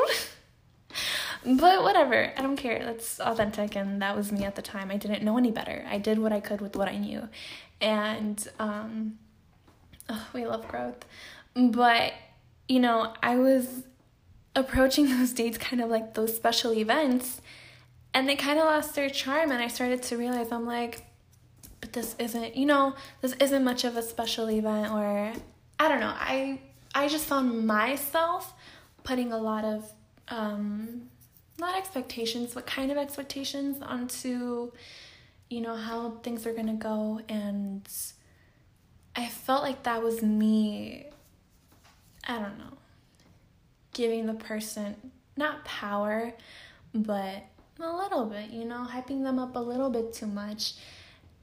But 1.45 1.85
whatever 1.85 2.33
i 2.37 2.43
don't 2.43 2.57
care. 2.57 2.85
That's 2.85 3.21
authentic 3.21 3.77
and 3.77 4.03
that 4.03 4.17
was 4.17 4.33
me 4.33 4.45
at 4.45 4.57
the 4.57 4.63
time. 4.63 4.91
I 4.91 4.97
didn't 4.97 5.23
know 5.23 5.39
any 5.39 5.53
better. 5.53 5.85
I 5.89 5.99
did 5.99 6.19
what 6.19 6.33
i 6.33 6.41
could 6.41 6.61
with 6.61 6.75
what 6.75 6.89
i 6.89 6.97
knew. 6.97 7.29
And 7.81 8.47
um 8.59 9.19
oh, 10.09 10.27
we 10.33 10.47
love 10.47 10.67
growth. 10.67 11.05
But 11.55 12.13
you 12.69 12.79
know 12.79 13.15
i 13.23 13.37
was 13.37 13.83
approaching 14.55 15.09
those 15.19 15.33
dates 15.33 15.59
kind 15.59 15.83
of 15.83 15.91
like 15.91 16.15
those 16.15 16.35
special 16.37 16.73
events 16.73 17.41
and 18.15 18.29
they 18.29 18.37
kind 18.37 18.59
of 18.59 18.67
lost 18.67 18.95
their 18.95 19.09
charm 19.09 19.51
and 19.51 19.63
i 19.63 19.69
started 19.69 20.03
to 20.03 20.17
realize 20.17 20.53
i'm 20.53 20.67
like 20.67 21.05
but 21.81 21.93
this 21.93 22.15
isn't 22.19 22.57
you 22.57 22.67
know 22.67 22.95
this 23.23 23.33
isn't 23.35 23.65
much 23.65 23.85
of 23.85 23.97
a 23.97 24.03
special 24.03 24.51
event 24.51 24.93
or 24.93 25.33
i 25.81 25.89
don't 25.89 26.01
know 26.01 26.15
i 26.17 26.61
i 26.99 27.09
just 27.09 27.25
found 27.25 27.67
myself 27.67 28.55
putting 29.05 29.33
a 29.33 29.39
lot 29.39 29.65
of 29.65 29.93
um 30.29 31.09
not 31.59 31.77
expectations, 31.77 32.55
but 32.55 32.67
kind 32.67 32.91
of 32.91 32.97
expectations 32.97 33.79
onto, 33.83 34.71
you 35.51 35.61
know, 35.61 35.77
how 35.77 36.11
things 36.23 36.47
are 36.47 36.53
gonna 36.53 36.75
go. 36.75 37.21
And 37.29 37.87
I 39.17 39.27
felt 39.27 39.63
like 39.63 39.83
that 39.83 40.03
was 40.03 40.23
me, 40.23 41.07
I 42.27 42.39
don't 42.39 42.59
know, 42.59 42.77
giving 43.93 44.27
the 44.27 44.35
person 44.35 44.95
not 45.37 45.65
power, 45.65 46.33
but 46.95 47.45
a 47.81 47.93
little 47.93 48.27
bit, 48.27 48.51
you 48.51 48.65
know, 48.65 48.87
hyping 48.89 49.23
them 49.25 49.39
up 49.39 49.57
a 49.57 49.61
little 49.61 49.91
bit 49.91 50.13
too 50.13 50.27
much. 50.27 50.75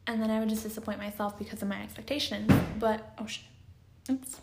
And 0.08 0.22
then 0.22 0.30
I 0.30 0.40
would 0.40 0.50
just 0.50 0.64
disappoint 0.64 1.00
myself 1.00 1.38
because 1.38 1.62
of 1.62 1.68
my 1.68 1.82
expectations. 1.82 2.52
But, 2.80 3.14
oh 3.18 3.26
shit. 3.26 3.46
Oops. 4.10 4.40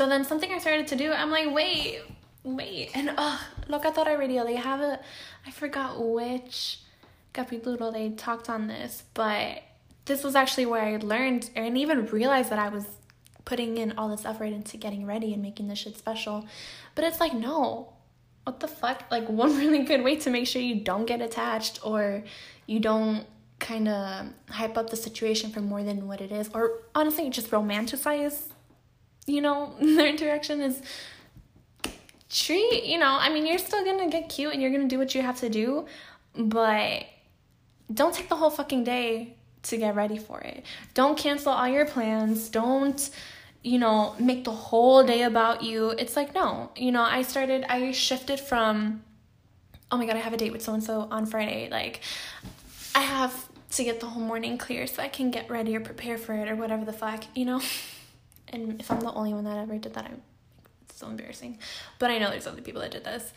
So 0.00 0.08
then 0.08 0.24
something 0.24 0.50
I 0.50 0.56
started 0.56 0.86
to 0.86 0.96
do, 0.96 1.12
I'm 1.12 1.30
like, 1.30 1.54
wait, 1.54 2.00
wait. 2.42 2.88
And 2.94 3.12
oh, 3.18 3.38
Locatora 3.68 4.18
Radio, 4.18 4.46
they 4.46 4.56
have 4.56 4.80
a, 4.80 4.98
I 5.46 5.50
forgot 5.50 6.02
which 6.02 6.78
capítulo 7.34 7.92
they 7.92 8.08
talked 8.08 8.48
on 8.48 8.66
this, 8.66 9.02
but 9.12 9.62
this 10.06 10.24
was 10.24 10.34
actually 10.34 10.64
where 10.64 10.80
I 10.80 10.96
learned 10.96 11.50
and 11.54 11.76
even 11.76 12.06
realized 12.06 12.48
that 12.48 12.58
I 12.58 12.70
was 12.70 12.86
putting 13.44 13.76
in 13.76 13.92
all 13.98 14.08
this 14.08 14.24
effort 14.24 14.46
into 14.46 14.78
getting 14.78 15.04
ready 15.04 15.34
and 15.34 15.42
making 15.42 15.68
this 15.68 15.80
shit 15.80 15.98
special. 15.98 16.46
But 16.94 17.04
it's 17.04 17.20
like, 17.20 17.34
no, 17.34 17.92
what 18.44 18.60
the 18.60 18.68
fuck? 18.68 19.04
Like, 19.10 19.28
one 19.28 19.58
really 19.58 19.84
good 19.84 20.02
way 20.02 20.16
to 20.16 20.30
make 20.30 20.46
sure 20.46 20.62
you 20.62 20.76
don't 20.76 21.04
get 21.04 21.20
attached 21.20 21.78
or 21.84 22.24
you 22.64 22.80
don't 22.80 23.26
kind 23.58 23.86
of 23.86 24.28
hype 24.48 24.78
up 24.78 24.88
the 24.88 24.96
situation 24.96 25.50
for 25.50 25.60
more 25.60 25.82
than 25.82 26.08
what 26.08 26.22
it 26.22 26.32
is, 26.32 26.48
or 26.54 26.78
honestly, 26.94 27.28
just 27.28 27.50
romanticize, 27.50 28.44
you 29.26 29.40
know, 29.40 29.74
their 29.80 30.06
interaction 30.06 30.60
is 30.60 30.82
treat, 32.28 32.84
you 32.84 32.98
know, 32.98 33.16
I 33.18 33.28
mean, 33.28 33.46
you're 33.46 33.58
still 33.58 33.84
gonna 33.84 34.08
get 34.08 34.28
cute 34.28 34.52
and 34.52 34.62
you're 34.62 34.70
gonna 34.70 34.88
do 34.88 34.98
what 34.98 35.14
you 35.14 35.22
have 35.22 35.40
to 35.40 35.48
do, 35.48 35.86
but 36.36 37.04
don't 37.92 38.14
take 38.14 38.28
the 38.28 38.36
whole 38.36 38.50
fucking 38.50 38.84
day 38.84 39.34
to 39.64 39.76
get 39.76 39.94
ready 39.94 40.16
for 40.16 40.40
it. 40.40 40.64
Don't 40.94 41.18
cancel 41.18 41.52
all 41.52 41.68
your 41.68 41.86
plans. 41.86 42.48
Don't 42.48 43.10
you 43.62 43.78
know, 43.78 44.14
make 44.18 44.44
the 44.44 44.52
whole 44.52 45.04
day 45.04 45.22
about 45.22 45.62
you. 45.62 45.90
It's 45.90 46.16
like, 46.16 46.34
no, 46.34 46.70
you 46.76 46.92
know, 46.92 47.02
I 47.02 47.22
started, 47.22 47.64
I 47.68 47.92
shifted 47.92 48.40
from, 48.40 49.02
oh 49.90 49.98
my 49.98 50.06
God, 50.06 50.16
I 50.16 50.20
have 50.20 50.32
a 50.32 50.36
date 50.36 50.52
with 50.52 50.62
so 50.62 50.72
and 50.72 50.82
so 50.82 51.08
on 51.10 51.26
Friday. 51.26 51.68
Like, 51.70 52.00
I 52.94 53.00
have 53.02 53.48
to 53.72 53.84
get 53.84 54.00
the 54.00 54.06
whole 54.06 54.22
morning 54.22 54.56
clear 54.56 54.86
so 54.86 55.02
I 55.02 55.08
can 55.08 55.30
get 55.30 55.50
ready 55.50 55.76
or 55.76 55.80
prepare 55.80 56.16
for 56.16 56.32
it 56.34 56.48
or 56.48 56.56
whatever 56.56 56.84
the 56.84 56.92
fuck, 56.92 57.24
you 57.34 57.44
know? 57.44 57.60
And 58.50 58.80
if 58.80 58.90
I'm 58.90 59.00
the 59.00 59.12
only 59.12 59.32
one 59.32 59.44
that 59.44 59.56
ever 59.56 59.78
did 59.78 59.94
that, 59.94 60.04
I'm 60.04 60.22
it's 60.88 60.98
so 60.98 61.08
embarrassing. 61.08 61.58
But 61.98 62.10
I 62.10 62.18
know 62.18 62.30
there's 62.30 62.46
other 62.46 62.62
people 62.62 62.80
that 62.82 62.90
did 62.90 63.04
this. 63.04 63.32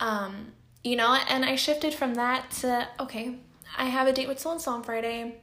Um, 0.00 0.52
you 0.82 0.96
know, 0.96 1.14
and 1.28 1.44
I 1.44 1.56
shifted 1.56 1.94
from 1.94 2.14
that 2.14 2.50
to, 2.62 2.88
okay, 3.00 3.36
I 3.76 3.86
have 3.86 4.06
a 4.06 4.12
date 4.12 4.28
with 4.28 4.38
so 4.38 4.52
and 4.52 4.60
so 4.60 4.72
on 4.72 4.82
Friday. 4.82 5.36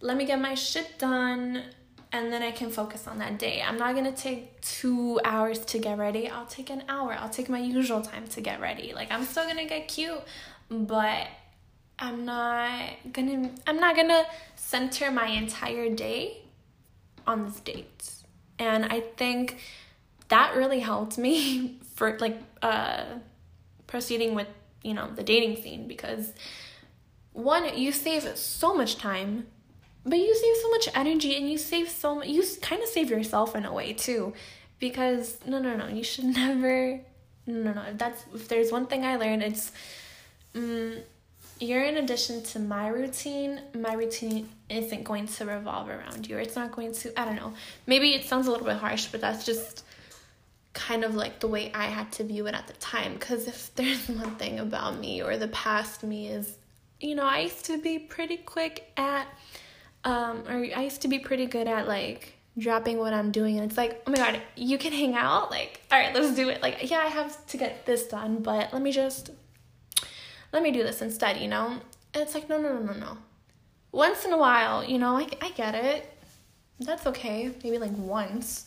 Let 0.00 0.16
me 0.16 0.26
get 0.26 0.40
my 0.40 0.54
shit 0.54 0.98
done 0.98 1.62
and 2.14 2.32
then 2.32 2.44
I 2.44 2.52
can 2.52 2.70
focus 2.70 3.08
on 3.08 3.18
that 3.18 3.40
day. 3.40 3.60
I'm 3.60 3.76
not 3.76 3.96
gonna 3.96 4.12
take 4.12 4.60
two 4.60 5.20
hours 5.24 5.58
to 5.66 5.78
get 5.80 5.98
ready. 5.98 6.28
I'll 6.28 6.46
take 6.46 6.70
an 6.70 6.84
hour. 6.88 7.12
I'll 7.12 7.28
take 7.28 7.48
my 7.48 7.58
usual 7.58 8.02
time 8.02 8.28
to 8.28 8.40
get 8.40 8.60
ready. 8.60 8.92
Like 8.94 9.10
I'm 9.10 9.24
still 9.24 9.46
gonna 9.48 9.66
get 9.66 9.88
cute, 9.88 10.22
but 10.70 11.26
I'm 11.98 12.24
not 12.24 12.90
gonna 13.12 13.50
I'm 13.66 13.78
not 13.78 13.96
gonna 13.96 14.24
center 14.54 15.10
my 15.10 15.26
entire 15.26 15.92
day 15.92 16.42
on 17.26 17.46
this 17.46 17.58
date. 17.58 18.23
And 18.58 18.84
I 18.84 19.00
think 19.00 19.58
that 20.28 20.56
really 20.56 20.80
helped 20.80 21.18
me 21.18 21.78
for 21.94 22.18
like 22.18 22.38
uh 22.62 23.04
proceeding 23.86 24.34
with, 24.34 24.48
you 24.82 24.94
know, 24.94 25.10
the 25.14 25.22
dating 25.22 25.62
scene 25.62 25.86
because 25.86 26.32
one, 27.32 27.76
you 27.76 27.92
save 27.92 28.36
so 28.36 28.74
much 28.74 28.96
time 28.96 29.46
but 30.04 30.18
you 30.18 30.34
save 30.34 30.56
so 30.56 30.70
much 30.70 30.88
energy 30.94 31.36
and 31.36 31.50
you 31.50 31.58
save 31.58 31.88
so 31.88 32.16
much 32.16 32.28
you 32.28 32.44
kind 32.60 32.82
of 32.82 32.88
save 32.88 33.10
yourself 33.10 33.56
in 33.56 33.64
a 33.64 33.72
way 33.72 33.92
too 33.92 34.32
because 34.78 35.38
no 35.46 35.58
no 35.58 35.76
no 35.76 35.88
you 35.88 36.04
should 36.04 36.24
never 36.42 37.00
no 37.46 37.62
no 37.62 37.72
no. 37.72 37.82
that's 37.94 38.24
if 38.34 38.48
there's 38.48 38.70
one 38.70 38.86
thing 38.86 39.04
i 39.04 39.16
learned 39.16 39.42
it's 39.42 39.72
um, 40.54 40.96
you're 41.64 41.84
in 41.84 41.96
addition 41.96 42.42
to 42.42 42.58
my 42.58 42.88
routine 42.88 43.60
my 43.74 43.94
routine 43.94 44.48
isn't 44.68 45.04
going 45.04 45.26
to 45.26 45.44
revolve 45.44 45.88
around 45.88 46.28
you 46.28 46.36
it's 46.36 46.56
not 46.56 46.72
going 46.72 46.92
to 46.92 47.20
i 47.20 47.24
don't 47.24 47.36
know 47.36 47.52
maybe 47.86 48.14
it 48.14 48.24
sounds 48.24 48.46
a 48.46 48.50
little 48.50 48.66
bit 48.66 48.76
harsh 48.76 49.06
but 49.06 49.20
that's 49.20 49.44
just 49.44 49.84
kind 50.72 51.04
of 51.04 51.14
like 51.14 51.38
the 51.40 51.48
way 51.48 51.70
i 51.74 51.84
had 51.84 52.10
to 52.10 52.24
view 52.24 52.46
it 52.46 52.54
at 52.54 52.66
the 52.66 52.72
time 52.74 53.12
because 53.14 53.46
if 53.46 53.74
there's 53.76 54.08
one 54.08 54.34
thing 54.36 54.58
about 54.58 54.98
me 54.98 55.22
or 55.22 55.36
the 55.36 55.48
past 55.48 56.02
me 56.02 56.28
is 56.28 56.58
you 57.00 57.14
know 57.14 57.24
i 57.24 57.40
used 57.40 57.64
to 57.64 57.78
be 57.78 57.98
pretty 57.98 58.36
quick 58.36 58.90
at 58.96 59.26
um, 60.04 60.44
or 60.48 60.56
I 60.76 60.82
used 60.82 61.02
to 61.02 61.08
be 61.08 61.18
pretty 61.18 61.46
good 61.46 61.66
at 61.66 61.88
like 61.88 62.34
dropping 62.56 62.98
what 62.98 63.12
I'm 63.12 63.32
doing, 63.32 63.58
and 63.58 63.68
it's 63.68 63.76
like, 63.76 64.02
oh 64.06 64.10
my 64.10 64.16
god, 64.16 64.40
you 64.54 64.78
can 64.78 64.92
hang 64.92 65.14
out. 65.14 65.50
Like, 65.50 65.80
all 65.90 65.98
right, 65.98 66.14
let's 66.14 66.36
do 66.36 66.48
it. 66.50 66.62
Like, 66.62 66.90
yeah, 66.90 66.98
I 66.98 67.06
have 67.06 67.44
to 67.48 67.56
get 67.56 67.86
this 67.86 68.06
done, 68.06 68.42
but 68.42 68.72
let 68.72 68.82
me 68.82 68.92
just 68.92 69.30
let 70.54 70.62
me 70.62 70.70
do 70.70 70.82
this 70.82 71.02
instead. 71.02 71.36
You 71.36 71.48
know? 71.48 71.66
And 72.14 72.22
it's 72.22 72.34
like, 72.34 72.48
no, 72.48 72.58
no, 72.58 72.78
no, 72.78 72.80
no, 72.80 72.92
no. 72.94 73.18
Once 73.92 74.24
in 74.24 74.32
a 74.32 74.38
while, 74.38 74.82
you 74.82 74.98
know, 74.98 75.18
I 75.18 75.28
I 75.42 75.50
get 75.50 75.74
it. 75.74 76.10
That's 76.80 77.06
okay. 77.08 77.52
Maybe 77.62 77.76
like 77.78 77.92
once. 77.94 78.66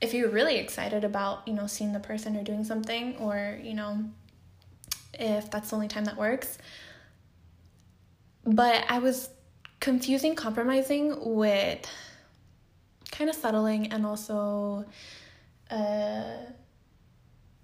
If 0.00 0.14
you're 0.14 0.30
really 0.30 0.56
excited 0.56 1.04
about, 1.04 1.46
you 1.46 1.54
know, 1.54 1.66
seeing 1.66 1.92
the 1.92 2.00
person 2.00 2.36
or 2.36 2.42
doing 2.42 2.64
something, 2.64 3.16
or, 3.16 3.58
you 3.62 3.74
know, 3.74 4.04
if 5.14 5.50
that's 5.50 5.70
the 5.70 5.76
only 5.76 5.88
time 5.88 6.04
that 6.04 6.16
works. 6.16 6.58
But 8.44 8.84
I 8.88 8.98
was 8.98 9.28
confusing 9.80 10.34
compromising 10.34 11.16
with 11.36 11.86
kind 13.10 13.28
of 13.28 13.36
settling 13.36 13.92
and 13.92 14.06
also 14.06 14.84
uh, 15.70 16.36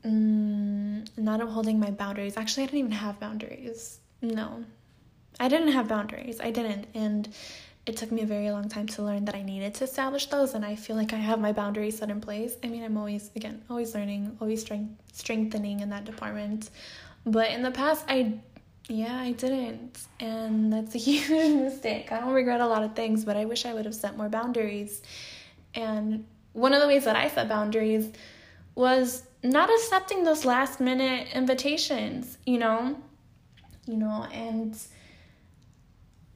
mm, 0.07 1.07
not 1.17 1.41
upholding 1.41 1.79
my 1.79 1.91
boundaries. 1.91 2.37
Actually, 2.37 2.65
I 2.65 2.67
didn't 2.67 2.79
even 2.79 2.93
have 2.93 3.19
boundaries. 3.21 4.01
No, 4.23 4.65
I 5.41 5.49
didn't 5.49 5.73
have 5.73 5.89
boundaries. 5.89 6.41
I 6.41 6.51
didn't. 6.51 6.87
And 6.95 7.29
it 7.87 7.97
took 7.97 8.11
me 8.11 8.23
a 8.23 8.27
very 8.27 8.51
long 8.51 8.69
time 8.69 8.87
to 8.89 9.03
learn 9.03 9.25
that 9.27 9.35
I 9.35 9.43
needed 9.43 9.75
to 9.75 9.85
establish 9.85 10.27
those. 10.27 10.55
And 10.55 10.65
I 10.65 10.75
feel 10.75 10.97
like 10.97 11.13
I 11.13 11.17
have 11.19 11.41
my 11.41 11.53
boundaries 11.53 11.99
set 11.99 12.11
in 12.11 12.21
place. 12.21 12.57
I 12.65 12.69
mean, 12.69 12.83
I'm 12.83 12.97
always, 12.97 13.31
again, 13.37 13.63
always 13.71 13.95
learning, 13.95 14.37
always 14.41 14.61
strength, 14.63 15.01
strengthening 15.13 15.81
in 15.81 15.91
that 15.91 16.05
department. 16.05 16.71
But 17.25 17.51
in 17.51 17.63
the 17.63 17.71
past, 17.71 18.05
I 18.09 18.35
yeah, 18.89 19.17
I 19.17 19.33
didn't. 19.33 19.99
And 20.21 20.73
that's 20.73 20.95
a 20.95 20.99
huge 21.07 21.29
mistake. 21.29 22.13
I 22.13 22.21
don't 22.21 22.33
regret 22.33 22.61
a 22.61 22.67
lot 22.67 22.83
of 22.83 22.95
things, 22.95 23.25
but 23.25 23.37
I 23.37 23.45
wish 23.45 23.67
I 23.67 23.75
would 23.75 23.85
have 23.85 23.95
set 23.95 24.17
more 24.17 24.29
boundaries. 24.29 25.03
And 25.75 26.25
one 26.53 26.73
of 26.73 26.81
the 26.81 26.87
ways 26.87 27.05
that 27.05 27.17
I 27.17 27.29
set 27.29 27.49
boundaries 27.49 28.11
was 28.75 29.25
not 29.51 29.71
accepting 29.71 30.25
those 30.25 30.45
last 30.45 30.81
minute 30.81 31.29
invitations, 31.35 32.39
you 32.45 32.59
know? 32.59 32.97
You 33.87 33.97
know, 33.97 34.27
and 34.33 34.77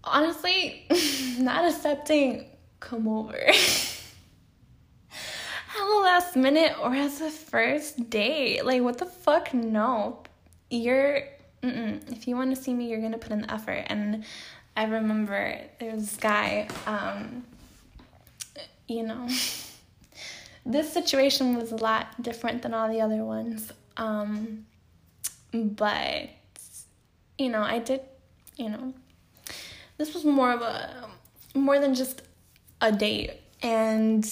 honestly, 0.05 0.87
not 1.39 1.65
accepting 1.65 2.47
come 2.79 3.09
over. 3.09 3.39
Hello 5.73 6.03
last 6.03 6.37
minute 6.37 6.75
or 6.81 6.95
as 6.95 7.21
a 7.21 7.31
first 7.31 8.11
date. 8.11 8.65
Like 8.65 8.83
what 8.83 8.99
the 8.99 9.07
fuck? 9.07 9.55
No. 9.55 10.23
You're 10.71 11.23
Mm-mm. 11.63 12.11
if 12.11 12.27
you 12.27 12.37
want 12.37 12.55
to 12.55 12.61
see 12.61 12.73
me, 12.73 12.89
you're 12.89 13.01
gonna 13.01 13.19
put 13.19 13.33
in 13.33 13.43
the 13.43 13.53
effort. 13.53 13.85
And 13.87 14.25
I 14.77 14.85
remember 14.85 15.61
there 15.79 15.93
was 15.93 16.11
this 16.11 16.17
guy, 16.17 16.69
um, 16.87 17.45
you 18.89 19.03
know, 19.03 19.29
this 20.65 20.93
situation 20.93 21.57
was 21.57 21.73
a 21.73 21.77
lot 21.77 22.23
different 22.23 22.63
than 22.63 22.75
all 22.75 22.89
the 22.89 23.01
other 23.01 23.25
ones. 23.25 23.73
Um, 23.97 24.67
but, 25.53 26.31
you 27.39 27.49
know, 27.49 27.63
I 27.63 27.79
did, 27.79 28.03
you 28.57 28.69
know, 28.69 28.95
this 29.99 30.15
was 30.15 30.25
more 30.25 30.53
of 30.53 30.63
a, 30.63 31.09
more 31.55 31.79
than 31.79 31.95
just 31.95 32.23
a 32.81 32.93
date. 32.93 33.33
And 33.63 34.27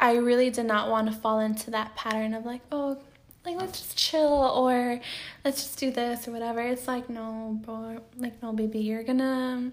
I 0.00 0.16
really 0.16 0.50
did 0.50 0.66
not 0.66 0.90
want 0.90 1.08
to 1.08 1.16
fall 1.16 1.40
into 1.40 1.70
that 1.70 1.94
pattern 1.96 2.34
of 2.34 2.46
like, 2.46 2.62
oh, 2.70 2.98
like 3.44 3.56
let's 3.56 3.78
just 3.80 3.96
chill 3.96 4.32
or 4.56 5.00
let's 5.44 5.62
just 5.62 5.78
do 5.78 5.90
this 5.90 6.26
or 6.26 6.32
whatever. 6.32 6.60
It's 6.60 6.88
like 6.88 7.10
no, 7.10 7.58
bro, 7.64 8.00
like 8.16 8.42
no, 8.42 8.52
baby, 8.52 8.80
you're 8.80 9.02
gonna 9.02 9.70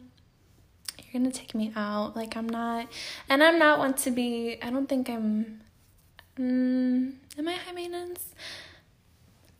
you're 1.11 1.21
gonna 1.21 1.31
take 1.31 1.53
me 1.53 1.71
out. 1.75 2.15
Like 2.15 2.35
I'm 2.37 2.47
not, 2.47 2.87
and 3.29 3.43
I'm 3.43 3.59
not 3.59 3.79
one 3.79 3.93
to 3.95 4.11
be. 4.11 4.57
I 4.61 4.69
don't 4.69 4.87
think 4.87 5.09
I'm. 5.09 5.61
Mm, 6.39 7.13
am 7.37 7.47
I 7.47 7.53
high 7.53 7.73
maintenance? 7.73 8.33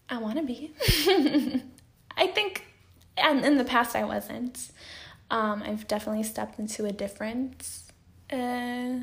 I 0.09 0.17
want 0.17 0.37
to 0.37 0.43
be. 0.43 0.71
I 2.17 2.27
think, 2.27 2.65
and 3.17 3.45
in 3.45 3.57
the 3.57 3.63
past 3.63 3.95
I 3.95 4.03
wasn't. 4.03 4.71
Um, 5.29 5.63
I've 5.65 5.87
definitely 5.87 6.23
stepped 6.23 6.59
into 6.59 6.85
a 6.85 6.91
different. 6.91 7.67
Uh, 8.31 8.99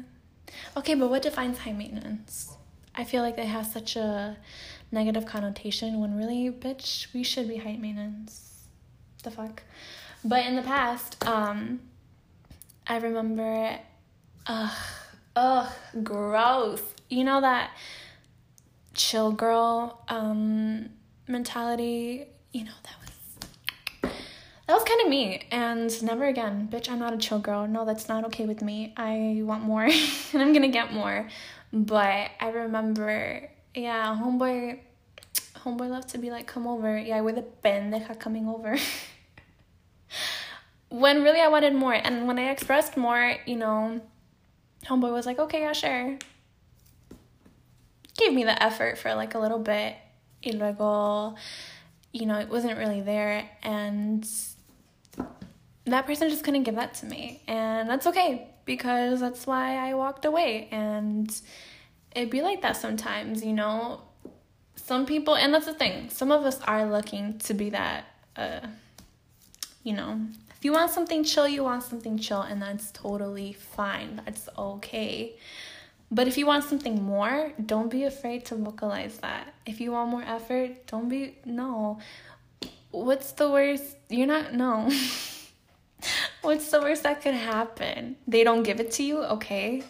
okay, 0.76 0.94
but 0.94 1.08
what 1.08 1.22
defines 1.22 1.58
high 1.58 1.72
maintenance? 1.72 2.54
I 2.94 3.04
feel 3.04 3.22
like 3.22 3.36
they 3.36 3.46
have 3.46 3.66
such 3.66 3.96
a 3.96 4.36
negative 4.90 5.24
connotation 5.24 6.00
when 6.00 6.16
really, 6.16 6.50
bitch, 6.50 7.12
we 7.14 7.22
should 7.22 7.48
be 7.48 7.56
high 7.56 7.76
maintenance. 7.76 8.64
The 9.22 9.30
fuck? 9.30 9.62
But 10.24 10.46
in 10.46 10.56
the 10.56 10.62
past, 10.62 11.24
um, 11.26 11.80
I 12.90 12.96
remember, 12.96 13.78
ugh, 14.46 14.70
ugh, 15.36 15.72
gross. 16.02 16.82
You 17.10 17.22
know 17.22 17.42
that 17.42 17.70
chill 18.94 19.30
girl 19.30 20.02
um, 20.08 20.88
mentality? 21.26 22.28
You 22.52 22.64
know, 22.64 22.72
that 22.84 22.94
was, 23.02 24.12
that 24.66 24.74
was 24.74 24.84
kind 24.84 25.02
of 25.02 25.08
me. 25.10 25.46
And 25.50 26.02
never 26.02 26.24
again, 26.24 26.68
bitch, 26.72 26.90
I'm 26.90 26.98
not 26.98 27.12
a 27.12 27.18
chill 27.18 27.40
girl. 27.40 27.66
No, 27.66 27.84
that's 27.84 28.08
not 28.08 28.24
okay 28.24 28.46
with 28.46 28.62
me. 28.62 28.94
I 28.96 29.42
want 29.42 29.64
more 29.64 29.82
and 30.32 30.42
I'm 30.42 30.54
gonna 30.54 30.68
get 30.68 30.90
more. 30.90 31.28
But 31.70 32.30
I 32.40 32.48
remember, 32.54 33.50
yeah, 33.74 34.18
homeboy, 34.18 34.78
homeboy 35.56 35.90
loved 35.90 36.08
to 36.10 36.18
be 36.18 36.30
like, 36.30 36.46
come 36.46 36.66
over. 36.66 36.98
Yeah, 36.98 37.20
with 37.20 37.36
a 37.36 37.44
pendeja 37.62 38.18
coming 38.18 38.48
over. 38.48 38.78
when 40.88 41.22
really 41.22 41.40
I 41.40 41.48
wanted 41.48 41.74
more. 41.74 41.94
And 41.94 42.26
when 42.26 42.38
I 42.38 42.50
expressed 42.50 42.96
more, 42.96 43.36
you 43.46 43.56
know, 43.56 44.00
homeboy 44.84 45.12
was 45.12 45.26
like, 45.26 45.38
okay, 45.38 45.60
yeah, 45.60 45.72
sure. 45.72 46.18
Gave 48.16 48.32
me 48.32 48.44
the 48.44 48.60
effort 48.62 48.98
for 48.98 49.14
like 49.14 49.34
a 49.34 49.38
little 49.38 49.58
bit. 49.58 49.96
Y 50.44 50.52
luego, 50.52 51.34
you 52.12 52.26
know, 52.26 52.38
it 52.38 52.48
wasn't 52.48 52.78
really 52.78 53.00
there. 53.00 53.48
And 53.62 54.28
that 55.84 56.06
person 56.06 56.28
just 56.28 56.44
couldn't 56.44 56.64
give 56.64 56.76
that 56.76 56.94
to 56.94 57.06
me. 57.06 57.42
And 57.46 57.88
that's 57.88 58.06
okay 58.06 58.48
because 58.64 59.20
that's 59.20 59.46
why 59.46 59.76
I 59.76 59.94
walked 59.94 60.24
away. 60.24 60.68
And 60.70 61.34
it'd 62.14 62.30
be 62.30 62.42
like 62.42 62.62
that 62.62 62.76
sometimes, 62.76 63.44
you 63.44 63.52
know. 63.52 64.02
Some 64.76 65.04
people, 65.06 65.36
and 65.36 65.52
that's 65.52 65.66
the 65.66 65.74
thing, 65.74 66.08
some 66.08 66.32
of 66.32 66.44
us 66.44 66.60
are 66.62 66.90
looking 66.90 67.38
to 67.40 67.52
be 67.52 67.70
that, 67.70 68.06
uh, 68.36 68.60
you 69.82 69.92
know, 69.92 70.20
if 70.58 70.64
you 70.64 70.72
want 70.72 70.90
something 70.90 71.22
chill, 71.22 71.46
you 71.46 71.62
want 71.62 71.84
something 71.84 72.18
chill, 72.18 72.42
and 72.42 72.60
that's 72.60 72.90
totally 72.90 73.52
fine. 73.52 74.20
That's 74.24 74.48
okay. 74.58 75.36
But 76.10 76.26
if 76.26 76.36
you 76.36 76.46
want 76.46 76.64
something 76.64 77.00
more, 77.00 77.52
don't 77.64 77.88
be 77.88 78.02
afraid 78.04 78.44
to 78.46 78.56
vocalize 78.56 79.18
that. 79.18 79.54
If 79.66 79.80
you 79.80 79.92
want 79.92 80.10
more 80.10 80.22
effort, 80.22 80.86
don't 80.88 81.08
be, 81.08 81.36
no. 81.44 82.00
What's 82.90 83.32
the 83.32 83.48
worst? 83.48 83.96
You're 84.08 84.26
not, 84.26 84.52
no. 84.52 84.90
What's 86.42 86.70
the 86.72 86.80
worst 86.80 87.04
that 87.04 87.22
could 87.22 87.34
happen? 87.34 88.16
They 88.26 88.42
don't 88.42 88.64
give 88.64 88.80
it 88.80 88.90
to 88.92 89.04
you? 89.04 89.22
Okay. 89.22 89.84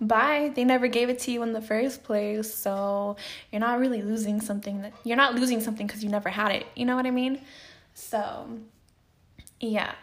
Bye. 0.00 0.52
They 0.54 0.64
never 0.64 0.86
gave 0.86 1.08
it 1.08 1.18
to 1.20 1.32
you 1.32 1.42
in 1.42 1.52
the 1.52 1.62
first 1.62 2.04
place. 2.04 2.54
So 2.54 3.16
you're 3.50 3.60
not 3.60 3.80
really 3.80 4.02
losing 4.02 4.40
something 4.40 4.82
that 4.82 4.92
you're 5.04 5.16
not 5.16 5.34
losing 5.34 5.60
something 5.60 5.86
because 5.86 6.04
you 6.04 6.10
never 6.10 6.28
had 6.28 6.52
it. 6.52 6.66
You 6.76 6.84
know 6.84 6.96
what 6.96 7.06
I 7.06 7.10
mean? 7.10 7.40
So 7.94 8.58
yeah, 9.62 9.94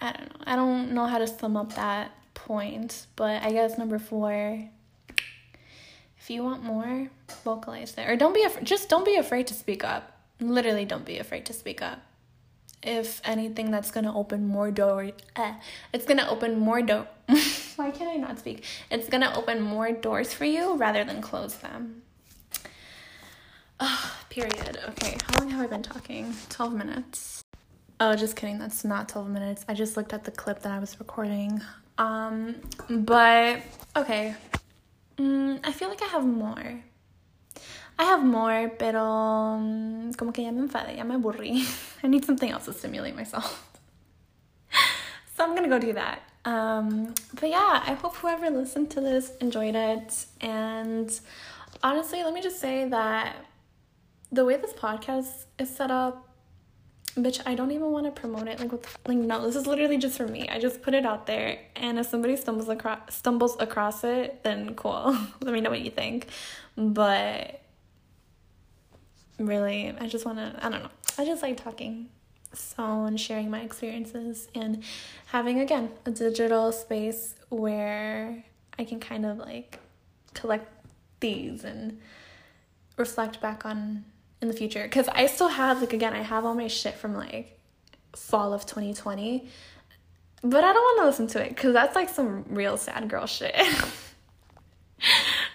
I 0.00 0.12
don't 0.12 0.28
know. 0.28 0.44
I 0.46 0.56
don't 0.56 0.92
know 0.92 1.06
how 1.06 1.18
to 1.18 1.26
sum 1.26 1.56
up 1.56 1.74
that 1.74 2.12
point, 2.34 3.06
but 3.16 3.42
I 3.42 3.50
guess 3.50 3.78
number 3.78 3.98
four, 3.98 4.68
if 6.18 6.30
you 6.30 6.44
want 6.44 6.62
more, 6.62 7.08
vocalize 7.42 7.94
it. 7.96 8.08
Or 8.08 8.16
don't 8.16 8.34
be 8.34 8.44
afraid, 8.44 8.66
just 8.66 8.88
don't 8.88 9.04
be 9.04 9.16
afraid 9.16 9.46
to 9.48 9.54
speak 9.54 9.82
up. 9.82 10.12
Literally, 10.40 10.84
don't 10.84 11.04
be 11.04 11.18
afraid 11.18 11.46
to 11.46 11.52
speak 11.52 11.82
up. 11.82 12.00
If 12.82 13.20
anything, 13.24 13.70
that's 13.70 13.90
gonna 13.90 14.16
open 14.16 14.46
more 14.46 14.70
doors. 14.70 15.12
Eh, 15.34 15.54
it's 15.92 16.04
gonna 16.04 16.28
open 16.28 16.58
more 16.58 16.82
door. 16.82 17.08
Why 17.76 17.90
can't 17.90 18.10
I 18.10 18.16
not 18.16 18.38
speak? 18.38 18.64
It's 18.90 19.08
gonna 19.08 19.32
open 19.34 19.60
more 19.62 19.90
doors 19.90 20.32
for 20.32 20.44
you 20.44 20.76
rather 20.76 21.02
than 21.02 21.20
close 21.22 21.56
them. 21.56 22.02
Oh, 23.80 24.16
period. 24.28 24.78
Okay, 24.90 25.16
how 25.24 25.40
long 25.40 25.50
have 25.50 25.60
I 25.60 25.66
been 25.66 25.82
talking? 25.82 26.34
12 26.50 26.74
minutes. 26.74 27.42
Oh, 28.00 28.14
just 28.14 28.36
kidding. 28.36 28.58
That's 28.58 28.84
not 28.84 29.08
12 29.08 29.28
minutes. 29.28 29.64
I 29.68 29.74
just 29.74 29.96
looked 29.96 30.12
at 30.12 30.24
the 30.24 30.30
clip 30.30 30.62
that 30.62 30.72
I 30.72 30.78
was 30.78 30.98
recording. 31.00 31.60
Um, 31.98 32.56
but 32.88 33.60
okay. 33.96 34.34
Mm, 35.16 35.60
I 35.64 35.72
feel 35.72 35.88
like 35.88 36.02
I 36.02 36.06
have 36.06 36.24
more. 36.24 36.80
I 37.98 38.04
have 38.04 38.22
more, 38.22 38.70
pero 38.78 39.00
um, 39.02 40.12
como 40.14 40.30
que 40.30 40.44
ya 40.44 40.52
me 40.52 40.68
enfadé, 40.68 40.96
ya 40.96 41.02
me 41.02 41.16
aburrí. 41.16 41.66
I 42.04 42.06
need 42.06 42.24
something 42.24 42.48
else 42.48 42.66
to 42.66 42.72
stimulate 42.72 43.16
myself. 43.16 43.68
so 45.36 45.44
I'm 45.44 45.56
gonna 45.56 45.68
go 45.68 45.80
do 45.80 45.92
that. 45.94 46.22
Um, 46.44 47.14
but 47.40 47.50
yeah, 47.50 47.82
I 47.84 47.94
hope 47.94 48.14
whoever 48.16 48.48
listened 48.50 48.90
to 48.92 49.00
this 49.00 49.32
enjoyed 49.40 49.74
it. 49.74 50.26
And 50.40 51.10
honestly, 51.82 52.22
let 52.22 52.32
me 52.32 52.40
just 52.40 52.60
say 52.60 52.88
that 52.88 53.34
the 54.30 54.44
way 54.44 54.56
this 54.56 54.72
podcast 54.72 55.46
is 55.58 55.74
set 55.74 55.90
up, 55.90 56.27
bitch, 57.22 57.40
I 57.46 57.54
don't 57.54 57.70
even 57.70 57.90
want 57.90 58.06
to 58.06 58.12
promote 58.12 58.48
it. 58.48 58.60
Like, 58.60 58.72
like, 59.06 59.18
no, 59.18 59.44
this 59.44 59.56
is 59.56 59.66
literally 59.66 59.98
just 59.98 60.16
for 60.16 60.26
me. 60.26 60.48
I 60.48 60.58
just 60.58 60.82
put 60.82 60.94
it 60.94 61.04
out 61.04 61.26
there, 61.26 61.58
and 61.76 61.98
if 61.98 62.06
somebody 62.06 62.36
stumbles 62.36 62.68
across 62.68 63.14
stumbles 63.14 63.56
across 63.60 64.04
it, 64.04 64.42
then 64.42 64.74
cool. 64.74 65.16
Let 65.40 65.52
me 65.52 65.60
know 65.60 65.70
what 65.70 65.80
you 65.80 65.90
think. 65.90 66.28
But 66.76 67.60
really, 69.38 69.94
I 69.98 70.06
just 70.06 70.24
want 70.24 70.38
to. 70.38 70.54
I 70.64 70.68
don't 70.68 70.82
know. 70.82 70.90
I 71.18 71.24
just 71.24 71.42
like 71.42 71.56
talking, 71.56 72.08
so 72.52 73.04
and 73.04 73.20
sharing 73.20 73.50
my 73.50 73.60
experiences 73.60 74.48
and 74.54 74.82
having 75.26 75.60
again 75.60 75.90
a 76.06 76.10
digital 76.10 76.72
space 76.72 77.34
where 77.48 78.44
I 78.78 78.84
can 78.84 79.00
kind 79.00 79.26
of 79.26 79.38
like 79.38 79.78
collect 80.34 80.68
these 81.20 81.64
and 81.64 82.00
reflect 82.96 83.40
back 83.40 83.64
on 83.64 84.04
in 84.40 84.48
the 84.48 84.54
future. 84.54 84.82
Because 84.82 85.08
I 85.08 85.26
still 85.26 85.48
have 85.48 85.80
like 85.80 85.92
again 85.92 86.14
I 86.14 86.22
have 86.22 86.44
all 86.44 86.54
my 86.54 86.68
shit 86.68 86.94
from 86.94 87.14
like 87.14 87.58
fall 88.16 88.52
of 88.52 88.66
2020 88.66 89.48
but 90.42 90.64
I 90.64 90.72
don't 90.72 90.82
want 90.82 91.00
to 91.00 91.06
listen 91.06 91.26
to 91.38 91.44
it 91.44 91.50
because 91.50 91.72
that's 91.72 91.94
like 91.96 92.08
some 92.08 92.44
real 92.48 92.76
sad 92.76 93.08
girl 93.08 93.26
shit. 93.26 93.54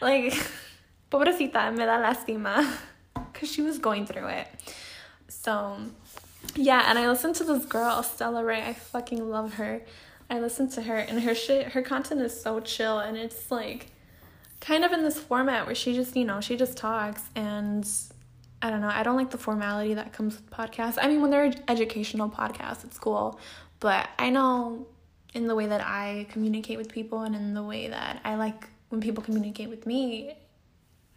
Like 0.02 0.34
pobrecita 1.12 1.72
me 1.72 1.86
da 1.86 1.98
lástima. 1.98 2.78
Because 3.32 3.52
she 3.52 3.62
was 3.62 3.80
going 3.80 4.06
through 4.06 4.28
it. 4.28 4.48
So 5.28 5.78
yeah 6.56 6.86
and 6.88 7.00
I 7.00 7.08
listened 7.08 7.36
to 7.36 7.44
this 7.44 7.66
girl 7.66 8.04
Stella 8.04 8.44
Rae 8.44 8.62
I 8.62 8.74
fucking 8.74 9.30
love 9.30 9.56
her. 9.56 9.82
I 10.30 10.40
listened 10.40 10.72
to 10.74 10.84
her 10.84 10.98
and 10.98 11.22
her 11.22 11.36
shit 11.36 11.74
her 11.74 11.82
content 11.82 12.22
is 12.22 12.40
so 12.40 12.60
chill 12.60 13.00
and 13.00 13.18
it's 13.18 13.50
like 13.52 13.88
kind 14.60 14.84
of 14.86 14.92
in 14.92 15.04
this 15.04 15.20
format 15.20 15.66
where 15.66 15.76
she 15.76 15.94
just 15.94 16.16
you 16.16 16.26
know 16.26 16.42
she 16.42 16.56
just 16.56 16.78
talks 16.78 17.24
and 17.36 17.88
I 18.64 18.70
don't 18.70 18.80
know. 18.80 18.88
I 18.88 19.04
don't 19.04 19.18
like 19.18 19.30
the 19.30 19.38
formality 19.38 19.94
that 19.96 20.14
comes 20.14 20.38
with 20.38 20.50
podcasts. 20.50 20.98
I 21.00 21.10
mean, 21.10 21.22
when 21.22 21.32
they're 21.32 21.54
educational 21.68 22.30
podcasts, 22.30 22.86
it's 22.86 22.98
cool. 22.98 23.38
But 23.82 24.08
I 24.18 24.30
know 24.30 24.88
in 25.34 25.48
the 25.48 25.56
way 25.56 25.68
that 25.68 25.82
I 25.82 26.28
communicate 26.30 26.78
with 26.78 26.90
people 26.90 27.24
and 27.24 27.36
in 27.36 27.54
the 27.54 27.62
way 27.62 27.90
that 27.90 28.22
I 28.24 28.36
like 28.36 28.70
when 28.88 29.02
people 29.02 29.22
communicate 29.22 29.70
with 29.70 29.86
me, 29.86 30.38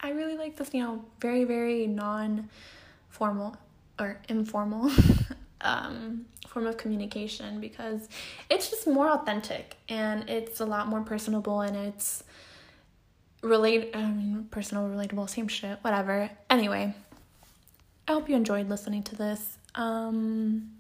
I 0.01 0.11
really 0.11 0.37
like 0.37 0.57
this, 0.57 0.75
you 0.75 0.83
know, 0.83 1.05
very, 1.21 1.45
very 1.45 1.87
non 1.87 2.51
formal 3.11 3.57
or 4.01 4.21
informal 4.29 4.91
um, 5.61 6.27
form 6.49 6.67
of 6.67 6.77
communication 6.77 7.61
because 7.61 8.09
it's 8.51 8.71
just 8.71 8.89
more 8.89 9.09
authentic 9.09 9.77
and 9.89 10.29
it's 10.29 10.59
a 10.59 10.65
lot 10.65 10.89
more 10.89 11.03
personable 11.03 11.61
and 11.61 11.77
it's 11.77 12.25
relate 13.43 13.95
I 13.95 14.03
mean 14.11 14.49
personal 14.51 14.89
relatable 14.89 15.31
same 15.31 15.49
shit 15.49 15.79
whatever 15.83 16.31
anyway 16.51 16.95
I 18.09 18.13
hope 18.13 18.29
you 18.29 18.37
enjoyed 18.37 18.69
listening 18.69 19.03
to 19.05 19.17
this. 19.17 19.59
Um, 19.75 20.71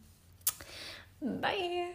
bye. 1.20 1.89